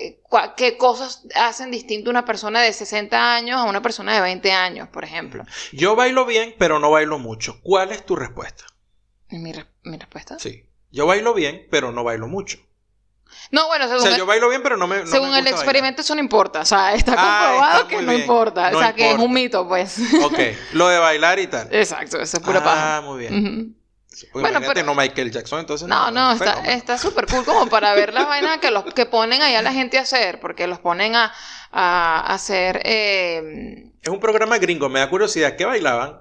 [0.00, 0.20] eh,
[0.56, 4.88] qué cosas hacen distinto una persona de 60 años a una persona de 20 años,
[4.90, 5.44] por ejemplo.
[5.72, 7.60] Yo bailo bien, pero no bailo mucho.
[7.62, 8.64] ¿Cuál es tu respuesta?
[9.28, 10.38] ¿Y mi, re- mi respuesta?
[10.38, 10.66] Sí.
[10.92, 12.58] Yo bailo bien, pero no bailo mucho.
[13.50, 14.98] No, bueno, O según, sea, el, yo bailo bien, pero no me.
[14.98, 16.60] no me según el experimento eso no importa.
[16.60, 18.20] O sea, está Ah, comprobado está que no bien.
[18.22, 18.70] importa.
[18.70, 19.98] No o sea, que es un mito, pues.
[20.22, 20.38] Ok,
[20.72, 21.68] lo de bailar y tal.
[21.70, 23.00] Exacto, eso es pura ah, paja.
[23.02, 23.76] muy bien.
[24.32, 25.88] Porque Bueno, pero- no Michael Jackson, entonces.
[25.88, 26.72] No, no, está fenómeno.
[26.74, 29.72] está súper cool como para ver las vainas que los que ponen ahí a la
[29.72, 31.32] gente a hacer, porque los ponen a,
[31.72, 35.56] a hacer eh, Es un programa gringo, me da curiosidad.
[35.56, 36.20] ¿Qué bailaban?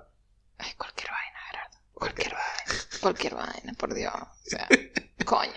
[0.58, 1.78] ay, cualquier vaina, Gerardo.
[1.94, 2.84] Cualquier vaina.
[3.02, 4.14] Cualquier vaina, por Dios.
[4.16, 4.68] O sea,
[5.26, 5.52] coño.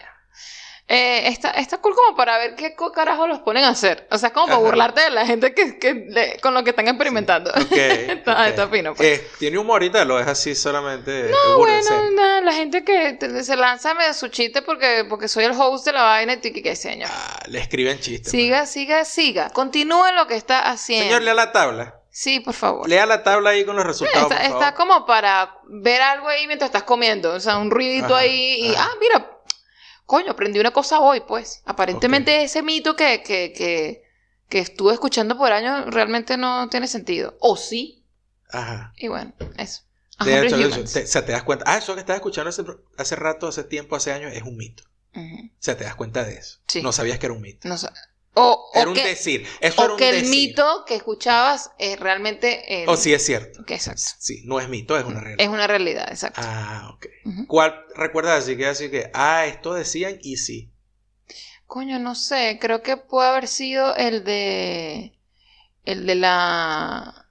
[0.89, 4.07] Eh, está, está cool como para ver qué carajo los ponen a hacer.
[4.13, 4.65] O sea, es como para Ajá.
[4.67, 7.51] burlarte de la gente que, que le- con lo que están experimentando.
[7.51, 8.47] Ok, está, ok.
[8.47, 9.19] está fino, pues.
[9.19, 10.05] Eh, ¿Tiene humorita?
[10.05, 11.29] ¿Lo es así solamente?
[11.31, 15.45] No, bueno, nada, la gente que te- se lanza de su chiste porque, porque soy
[15.45, 17.11] el host de la vaina y tú, que qué señor.
[17.13, 18.31] Ah, le escriben chistes.
[18.31, 19.51] Siga, siga, siga.
[19.51, 20.75] Continúe lo que está pues.
[20.75, 21.07] haciendo.
[21.07, 21.95] Señor, lea la tabla.
[22.11, 22.89] Sí, por favor.
[22.89, 24.31] Lea la tabla ahí con los resultados.
[24.31, 24.75] Está, por está favor.
[24.75, 27.35] como para ver algo ahí mientras estás comiendo.
[27.35, 28.89] O sea, un ruidito Ajá, ahí y, ajá.
[28.91, 29.26] ah, mira,
[30.07, 31.63] coño, aprendí una cosa hoy, pues.
[31.67, 34.05] Aparentemente ese mito que, que, que,
[34.49, 37.37] que estuve escuchando por años realmente no tiene sentido.
[37.41, 38.05] O sí.
[38.51, 38.93] Ajá.
[38.97, 39.83] Y bueno, eso.
[40.25, 40.93] De hecho, humans.
[40.95, 41.65] te, o sea, te das cuenta.
[41.67, 42.65] Ah, eso que estás escuchando hace,
[42.97, 44.85] hace rato, hace tiempo, hace años, es un mito.
[45.15, 45.47] Ujú.
[45.47, 46.61] O sea, te das cuenta de eso.
[46.67, 46.81] Sí.
[46.83, 47.69] No sabías que era un mito.
[47.69, 47.89] No sé.
[48.39, 49.47] O, un que, decir.
[49.61, 50.31] Eso o era un que el decir.
[50.31, 52.83] mito que escuchabas es realmente...
[52.83, 53.61] el- O sí es cierto.
[53.67, 54.03] exacto.
[54.19, 55.41] Sí, no es mito, es una realidad.
[55.43, 56.41] Es una realidad, exacto.
[56.45, 57.07] Ah, ok.
[57.25, 57.47] Ujú.
[57.47, 60.71] ¿Cuál recuerdas así que así que, ah, esto decían y sí?
[61.67, 65.19] Coño, no sé, creo que puede haber sido el de.
[65.85, 67.27] El de la.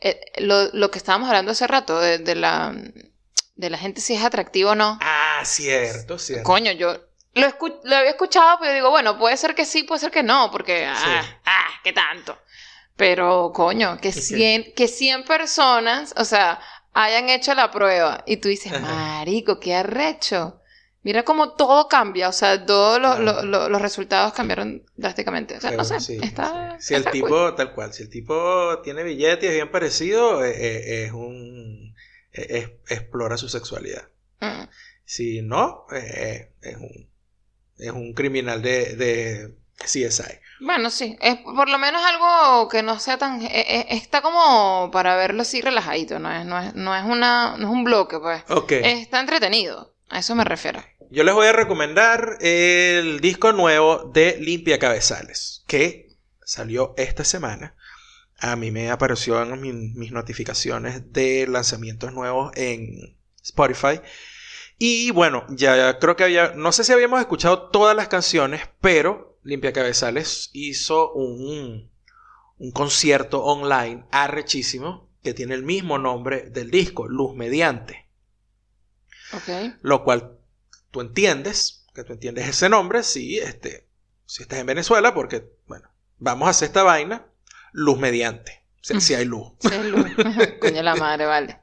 [0.00, 2.74] eh, lo, lo que estábamos hablando hace rato, de, de la.
[3.54, 4.98] De la gente si es atractivo o no.
[5.00, 6.44] Ah, cierto, cierto.
[6.44, 7.07] Coño, yo
[7.38, 10.22] lo, escu- lo había escuchado, pero digo, bueno, puede ser que sí, puede ser que
[10.22, 10.86] no, porque.
[10.86, 11.28] Ah, Sí.
[11.46, 12.38] ah, qué tanto.
[12.96, 14.14] Pero, coño, que Ok.
[14.14, 16.60] 100, que 100 personas, o sea,
[16.94, 18.80] hayan hecho la prueba y tú dices, Ajá.
[19.20, 20.60] marico, qué arrecho.
[21.04, 23.68] Mira cómo todo cambia, o sea, todos los, Claro.
[23.68, 25.56] los- resultados cambiaron drásticamente.
[25.56, 26.76] O sea, no sé, sí, está...
[26.80, 26.88] sí.
[26.88, 27.54] Si el tipo, cool.
[27.54, 31.94] tal cual, si el tipo tiene billete y es bien parecido, eh, eh, es un.
[32.32, 34.08] eh, es- explora su sexualidad.
[34.40, 34.64] Mm,
[35.04, 37.07] Si no, eh, es un.
[37.78, 40.38] Es un criminal de, de CSI.
[40.60, 43.40] Bueno, sí, es por lo menos algo que no sea tan...
[43.42, 47.68] eh, está como para verlo así relajadito, no es, no es, no es, una, no
[47.68, 48.42] es un bloque, pues.
[48.84, 50.82] Está entretenido, a eso me refiero.
[51.10, 56.08] Yo les voy a recomendar el disco nuevo de Limpia Cabezales, que
[56.44, 57.76] salió esta semana.
[58.40, 64.00] A mí me apareció en mi- mis notificaciones de lanzamientos nuevos en Spotify.
[64.78, 69.38] Y bueno, ya creo que había, no sé si habíamos escuchado todas las canciones, pero
[69.42, 71.90] Limpia Cabezales hizo un,
[72.58, 78.06] un concierto online arrechísimo que tiene el mismo nombre del disco, Luz Mediante
[79.32, 79.48] Ok.
[79.82, 80.38] lo cual
[80.90, 83.86] tú entiendes, que tú entiendes ese nombre si, este,
[84.26, 87.26] si estás en Venezuela, porque, bueno, vamos a hacer esta vaina
[87.72, 89.52] luz mediante, si, si hay luz.
[89.60, 90.06] Sí, es luz.
[90.60, 91.60] Coño la madre, vale.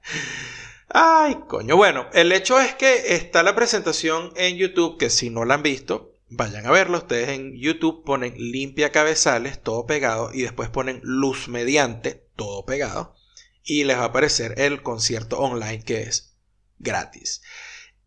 [0.90, 5.44] Ay, coño, bueno, el hecho es que está la presentación en YouTube, que si no
[5.44, 10.44] la han visto, vayan a verlo, ustedes en YouTube ponen limpia cabezales, todo pegado, y
[10.44, 13.16] después ponen luz mediante, todo pegado,
[13.64, 16.36] y les va a aparecer el concierto online que es
[16.78, 17.42] gratis.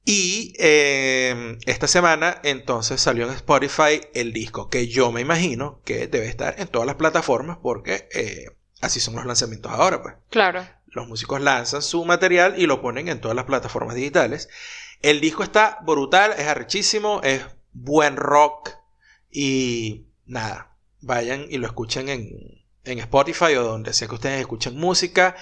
[0.04, 6.06] Y eh, esta semana entonces salió en Spotify el disco que yo me imagino que
[6.06, 8.46] debe estar en todas las plataformas porque eh,
[8.80, 10.14] así son los lanzamientos ahora, pues.
[10.30, 10.66] Claro.
[10.90, 14.48] Los músicos lanzan su material y lo ponen en todas las plataformas digitales.
[15.00, 18.70] El disco está brutal, es arrechísimo, es buen rock
[19.30, 24.76] y nada, vayan y lo escuchen en, en Spotify o donde sea que ustedes escuchen
[24.76, 25.36] música.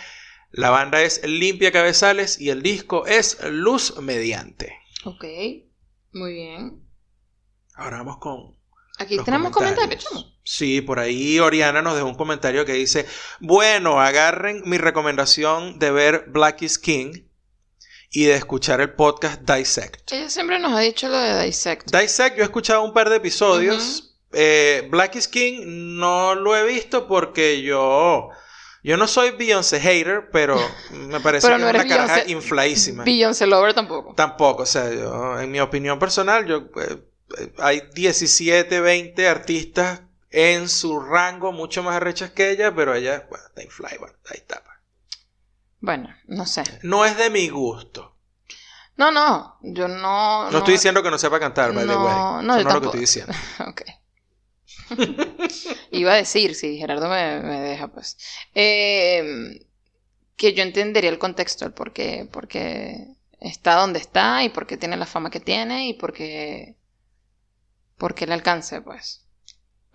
[0.51, 4.73] La banda es Limpia Cabezales y el disco es Luz Mediante.
[5.05, 5.25] Ok.
[6.13, 6.83] Muy bien.
[7.75, 8.57] Ahora vamos con
[8.99, 10.36] Aquí los tenemos comentarios.
[10.49, 13.05] Sí, por ahí Oriana nos dejó un comentario que dice,
[13.41, 17.25] bueno, agarren mi recomendación de ver Black is King
[18.13, 20.13] y de escuchar el podcast Dissect.
[20.13, 21.91] Ella siempre nos ha dicho lo de Dissect.
[21.91, 24.17] Dissect, yo he escuchado un par de episodios.
[24.33, 25.63] Eh, Black is King
[25.99, 28.29] no lo he visto porque yo...
[28.85, 30.57] Yo no soy Beyoncé hater, pero
[30.93, 33.03] me parece Pero que no es una eres caraja Beyoncé- infladísima.
[33.03, 34.15] Beyoncé Lover tampoco.
[34.15, 36.99] Tampoco, o sea, yo, en mi opinión personal, yo, eh,
[37.41, 40.03] eh, hay 17, 20 artistas
[40.37, 44.43] en su rango mucho más arrechas que ella, pero ella, bueno, está inflada, bueno, ahí
[44.47, 44.61] pues.
[45.81, 46.65] Bueno, no sé.
[46.81, 48.17] No es de mi gusto.
[48.97, 49.59] No, no.
[49.63, 50.51] Yo no.
[50.51, 52.25] No, estoy diciendo que no sepa cantar, by the No, way.
[52.43, 53.33] no, Eso yo no es lo que estoy diciendo.
[53.69, 53.83] Ok.
[55.91, 58.17] Iba a decir, si Gerardo me, me deja, pues.
[58.55, 59.61] Eh,
[60.37, 64.67] que yo entendería el contexto, el por qué, por qué está donde está y por
[64.67, 66.77] qué tiene la fama que tiene y por qué,
[67.99, 69.26] por qué le alcance, pues.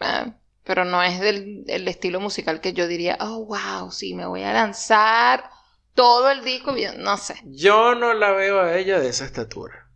[0.02, 0.34] Eh,
[0.64, 4.44] pero no es del el estilo musical que yo diría, oh, wow, sí, me voy
[4.44, 5.50] a lanzar
[5.96, 7.36] todo el disco, bien", no sé.
[7.46, 9.88] Yo no la veo a ella de esa estatura.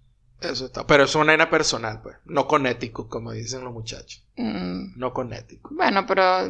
[0.42, 0.86] Eso está.
[0.86, 2.18] Pero es una nena personal, pues.
[2.26, 4.24] No con ético, como dicen los muchachos.
[4.36, 5.70] Mm, No con ético.
[5.74, 6.42] Bueno, pero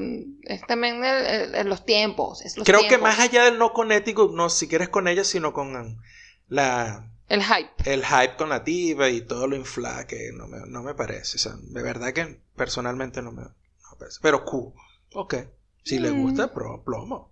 [0.43, 2.41] es también el- el- el- los tiempos.
[2.43, 5.24] Es los Creo que más allá del no con ético, no siquiera es con ella,
[5.24, 5.99] sino con
[6.47, 7.91] la, El hype.
[7.91, 11.38] el hype con la tipa y todo lo infla que no me, no me parece.
[11.38, 13.49] O sea, de verdad que personalmente no me, no
[13.91, 14.19] me parece.
[14.21, 14.73] Pero cool.
[15.13, 15.36] Ok.
[15.84, 16.21] Si le Mm.
[16.21, 17.32] gusta, pro, plomo.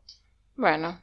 [0.56, 1.00] Bueno.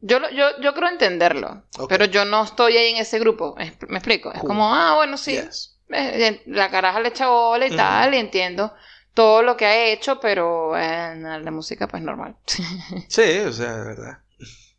[0.00, 1.64] Yo, lo- yo, yo creo entenderlo.
[1.88, 3.54] Pero yo no estoy ahí en ese grupo.
[3.88, 4.32] ¿Me explico?
[4.32, 5.32] Es como, ah, bueno, sí.
[5.32, 5.76] Yes.
[5.90, 8.14] Eh, La caraja le echa bola y tal.
[8.14, 8.72] Y entiendo
[9.12, 10.18] todo lo que ha hecho.
[10.20, 12.36] Pero en la música, pues normal.
[13.08, 14.18] Sí, o sea, de verdad.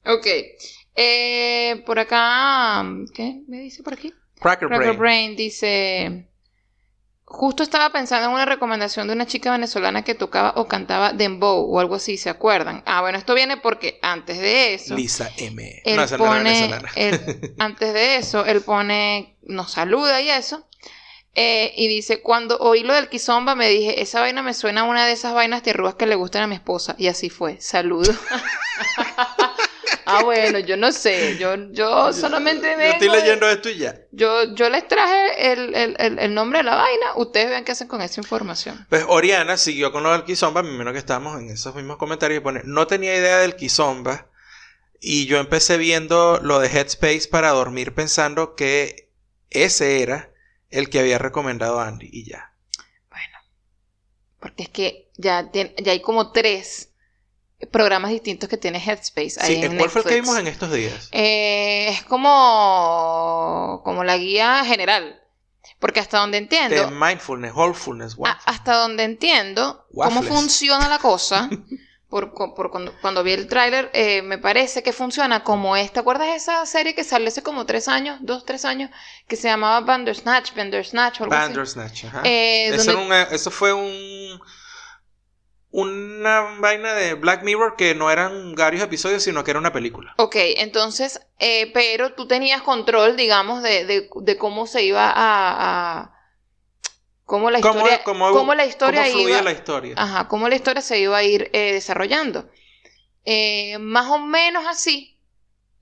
[0.05, 0.25] ok.
[0.95, 2.83] Eh, por acá.
[3.13, 4.13] ¿Qué me dice por aquí?
[4.39, 4.99] Cracker, Cracker Brain.
[4.99, 6.27] Brain dice.
[7.23, 11.63] Justo estaba pensando en una recomendación de una chica venezolana que tocaba o cantaba dembow
[11.63, 12.83] o algo así, ¿se acuerdan?
[12.85, 15.81] Ah, bueno, esto viene porque antes de eso, Lisa M.
[15.85, 20.29] él no, esa no era pone, él- antes de eso, él pone, nos saluda y
[20.29, 20.67] eso,
[21.33, 24.83] eh, y dice, cuando oí lo del kizomba me dije, esa vaina me suena a
[24.83, 28.11] una de esas vainas tierrúas que le gustan a mi esposa, y así fue, saludo.
[30.05, 33.77] ah, bueno, yo no sé, yo, yo solamente Yo vengo estoy de- leyendo esto y
[33.77, 33.95] ya.
[34.11, 37.15] yo, yo les traje el, el- el- el nombre de la vaina.
[37.15, 38.85] Ustedes vean qué hacen con esa información.
[38.89, 42.39] Pues Oriana siguió con lo del Kizomba, me imagino que estábamos en esos mismos comentarios
[42.39, 44.27] y pone, no tenía idea del Kizomba
[44.99, 49.09] y yo empecé viendo lo de Headspace para dormir pensando que
[49.49, 50.31] ese era
[50.69, 52.53] el que había recomendado Andy y ya.
[53.09, 53.37] Bueno,
[54.39, 56.90] porque es que ya, tien- ya hay como tres
[57.69, 59.35] programas distintos que tiene Headspace.
[59.39, 60.21] ahí Sí, en ¿cuál fue el que Netflix.
[60.29, 61.09] vimos en estos días?
[61.11, 65.17] Eh, es como, como la guía general.
[65.79, 70.27] Porque hasta donde entiendo, De mindfulness, wholefulness, hasta donde entiendo cómo Waffles.
[70.33, 71.49] funciona la cosa,
[72.09, 75.93] por, por cuando, cuando vi el tráiler, eh, me parece que funciona como esta.
[75.95, 78.91] ¿Te acuerdas de esa serie que salió hace como tres años, dos, tres años,
[79.27, 81.47] que se llamaba Bandersnatch, Bandersnatch o algo así?
[81.47, 82.21] Bandersnatch, ajá.
[82.25, 84.39] Eh, eso, donde- era una- eso fue un
[85.71, 90.13] una vaina de Black Mirror que no eran varios episodios, sino que era una película.
[90.17, 95.13] Ok, entonces, eh, pero tú tenías control, digamos, de, de- de cómo se iba a...
[96.01, 96.11] a-
[97.25, 99.41] cómo la ¿Cómo, historia, cómo- cómo la historia cómo fluía iba...
[99.43, 99.95] la historia?
[99.97, 102.49] Ajá, cómo la historia se iba a ir eh, desarrollando.
[103.23, 105.17] Eh, más o menos así,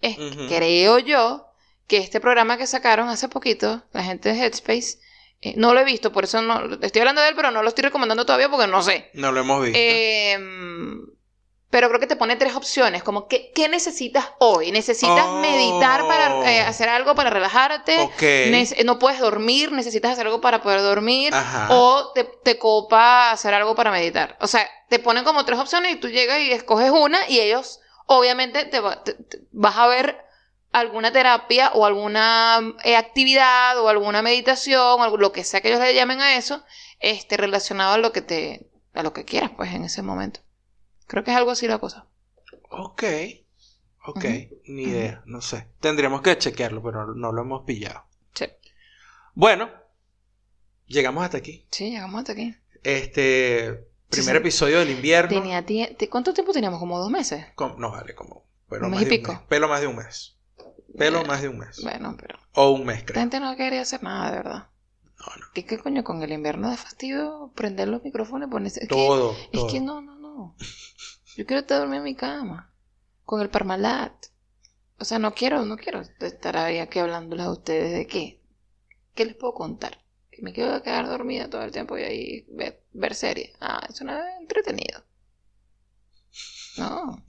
[0.01, 0.47] es, Ujú.
[0.47, 1.47] creo yo,
[1.87, 4.99] que este programa que sacaron hace poquito, la gente de Headspace,
[5.41, 7.69] eh, no lo he visto, por eso no estoy hablando de él, pero no lo
[7.69, 9.09] estoy recomendando todavía porque no sé.
[9.13, 9.77] No lo hemos visto.
[9.81, 10.37] Eh,
[11.71, 14.71] pero creo que te pone tres opciones, como ¿qué, qué necesitas hoy?
[14.71, 15.39] ¿Necesitas Oh.
[15.39, 18.09] meditar para eh, hacer algo para relajarte?
[18.83, 21.31] no puedes dormir, necesitas hacer algo para poder dormir.
[21.33, 21.67] Ajá.
[21.69, 24.35] O te, te copa hacer algo para meditar.
[24.41, 27.79] O sea, te ponen como tres opciones y tú llegas y escoges una y ellos,
[28.07, 30.17] obviamente, te, va- te- te- vas a ver
[30.71, 35.81] alguna terapia o alguna eh, actividad o alguna meditación o lo que sea que ellos
[35.81, 36.63] le llamen a eso,
[36.99, 40.41] este, relacionado a lo que te, a lo que quieras, pues, en ese momento.
[41.07, 42.05] Creo que es algo así la cosa.
[42.69, 43.03] Ok.
[44.05, 44.25] Ok.
[44.65, 45.23] Ni idea.
[45.25, 45.67] No sé.
[45.79, 48.05] Tendríamos que chequearlo, pero no, lo hemos pillado.
[48.33, 48.45] Sí.
[49.33, 49.69] Bueno.
[50.85, 51.65] Llegamos hasta aquí.
[51.71, 52.55] Sí, llegamos hasta aquí.
[52.83, 53.87] Este.
[54.09, 54.37] Primer sí.
[54.37, 55.29] episodio del invierno.
[55.29, 55.63] Tenía
[56.09, 56.79] ¿Cuánto tiempo teníamos?
[56.79, 57.45] ¿Como dos meses?
[57.77, 58.45] No, vale, como.
[58.67, 59.33] Pelo Un más mes y de un pico.
[59.33, 59.41] mes.
[59.47, 60.38] Pelo más de un mes.
[60.97, 61.81] Pelo Eh, más de un mes.
[61.83, 63.21] Bueno, pero O un mes, la creo.
[63.21, 64.67] gente no quería hacer nada, de verdad.
[65.19, 65.45] No, no.
[65.53, 67.51] ¿Qué, qué coño con el invierno de fastidio?
[67.55, 68.79] Prender los micrófonos y ponerse...
[68.83, 69.35] Es que- Todo.
[69.51, 70.55] Es que no, no, no.
[71.35, 72.73] Yo quiero estar dormida en mi cama.
[73.25, 74.13] Con el Parmalat.
[74.97, 78.41] O sea, no quiero, no quiero estar ahí aquí hablándoles a ustedes de qué.
[79.13, 80.03] ¿Qué les puedo contar?
[80.31, 83.51] Que me quiero quedar dormida todo el tiempo y ahí ver, ver series.
[83.61, 85.03] Ah, eso no es entretenido.
[86.77, 87.23] No.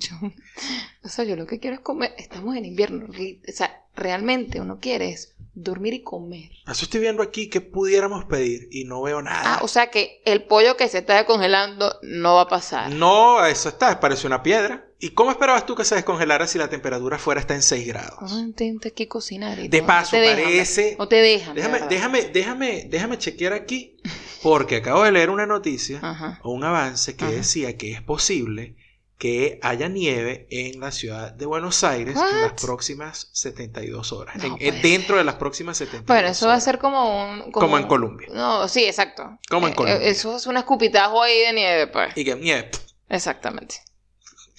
[0.00, 0.14] Yo,
[1.04, 2.12] o sea, yo lo que quiero es comer.
[2.18, 3.06] Estamos en invierno.
[3.08, 6.50] O sea, realmente uno quiere es dormir y comer.
[6.66, 9.56] Eso estoy viendo aquí que pudiéramos pedir y no veo nada.
[9.56, 12.90] Ah, o sea que el pollo que se está descongelando no va a pasar.
[12.92, 14.86] No, eso está, parece una piedra.
[15.02, 18.30] ¿Y cómo esperabas tú que se descongelara si la temperatura fuera está en 6 grados?
[18.32, 19.58] Uno intenta aquí cocinar.
[19.58, 21.54] y De no- paso, no te dejan, parece- No te dejan.
[21.54, 23.96] de Déjame, déjame, déjame, déjame chequear aquí,
[24.42, 26.38] porque acabo de leer una noticia Ajá.
[26.42, 27.32] o un avance que Ajá.
[27.34, 28.76] decía que es posible
[29.20, 34.34] que haya nieve en la ciudad de Buenos Aires en las próximas 72 horas.
[34.36, 37.52] No En- dentro de las próximas 72 Bueno, eso va a ser como un.
[37.52, 38.28] Como en Colombia.
[38.32, 39.38] No, sí, exacto.
[39.50, 40.06] Como en Eh, Colombia.
[40.06, 42.16] eh, Eso es un escupitajo ahí de nieve, pues.
[42.16, 42.70] Y que nieve,
[43.10, 43.76] Exactamente.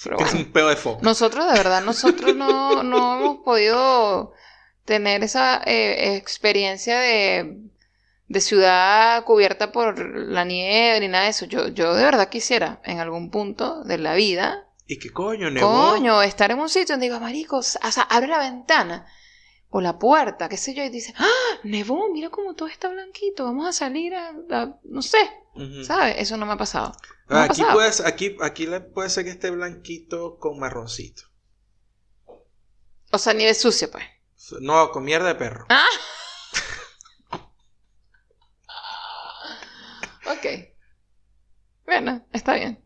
[0.03, 0.99] Pero es un pedo de foco.
[1.01, 4.31] Nosotros, de verdad, nosotros no, no hemos podido
[4.85, 7.57] tener esa eh, experiencia de,
[8.31, 11.45] de ciudad cubierta por la nieve ni nada de eso.
[11.45, 15.91] Yo, yo de verdad quisiera, en algún punto de la vida, ¿Y qué coño, nevó?
[15.91, 19.05] coño, estar en un sitio donde digo, maricos, o sea, abre la ventana
[19.69, 21.27] o la puerta, qué sé yo, y dice, ¡ah!
[21.63, 25.17] Nevó, mira cómo todo está blanquito, vamos a salir a, a- no sé.
[25.85, 26.15] ¿sabes?
[26.17, 26.93] Eso no me ha pasado.
[27.27, 27.73] No me ha Aquí, pasado.
[27.73, 31.23] puede, ser- aquí, aquí puede ser que esté blanquito con marroncito.
[33.11, 34.03] O sea, nieve sucia, pues.
[34.61, 35.65] No, con mierda de perro.
[35.69, 35.85] Ah.
[40.41, 40.67] Ok.
[41.85, 42.83] Bueno, está bien.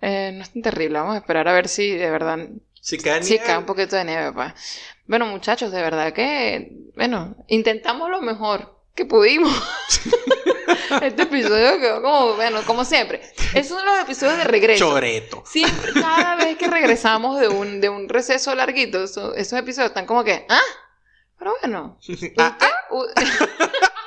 [0.00, 0.98] Eh, no es tan terrible.
[0.98, 2.38] Vamos a esperar a ver si de verdad
[2.80, 4.54] Si cae nieve, cae un poquito de nieve, papá.
[5.06, 9.52] Bueno, muchachos, de verdad que, bueno, intentamos lo mejor que pudimos.
[11.02, 13.22] este episodio quedó como, bueno, como siempre.
[13.54, 14.84] Es uno de los episodios de regreso.
[14.90, 15.42] choreto.
[15.46, 20.06] Siempre, cada vez que regresamos de un, de un receso larguito, eso- esos episodios están
[20.06, 20.60] como que, ah,
[21.38, 21.98] pero bueno.
[22.06, 22.70] Usted- ah, ah.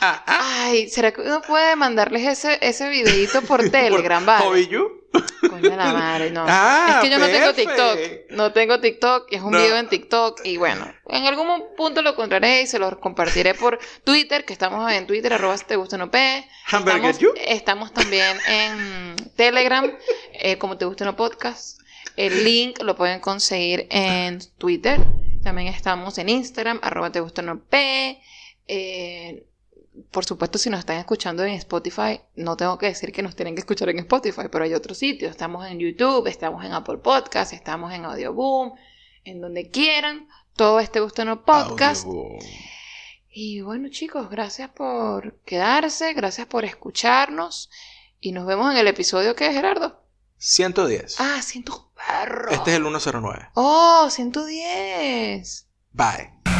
[0.00, 4.44] Ay, ¿será que uno puede mandarles ese, ese videito por Telegram, vale?
[4.46, 5.00] Hobby You.
[5.48, 6.44] Coño la madre, no.
[6.46, 7.52] Ah, es que yo no tengo.
[7.52, 7.98] TikTok.
[8.30, 9.26] No tengo TikTok.
[9.32, 9.58] Es un No.
[9.58, 10.40] video en TikTok.
[10.44, 14.90] Y bueno, en algún punto lo encontraré y se lo compartiré por Twitter, que estamos
[14.92, 16.10] en Twitter, arroba si te gusta no.
[16.70, 17.32] Hamburger Estamos, You.
[17.44, 19.90] estamos también en Telegram,
[20.34, 21.80] eh, como te gusta no podcast.
[22.16, 25.00] El link lo pueden conseguir en Twitter.
[25.42, 28.20] También estamos en Instagram, arroba te gusta no pe.
[28.68, 29.44] Eh,
[30.10, 33.54] por supuesto, si nos están escuchando en Spotify, no tengo que decir que nos tienen
[33.54, 35.30] que escuchar en Spotify, pero hay otros sitios.
[35.30, 38.72] Estamos en YouTube, estamos en Apple Podcast, estamos en Audioboom,
[39.24, 40.28] en donde quieran.
[40.54, 42.06] Todo este gusto no podcast.
[42.06, 42.38] Audioboom.
[43.32, 47.70] Y bueno, chicos, gracias por quedarse, gracias por escucharnos.
[48.20, 50.02] Y nos vemos en el episodio que es Gerardo.
[50.38, 51.20] 110.
[51.20, 52.50] Ah, siento un perro.
[52.50, 53.50] Este es el 109.
[53.54, 55.66] Oh, 110.
[55.92, 56.59] Bye.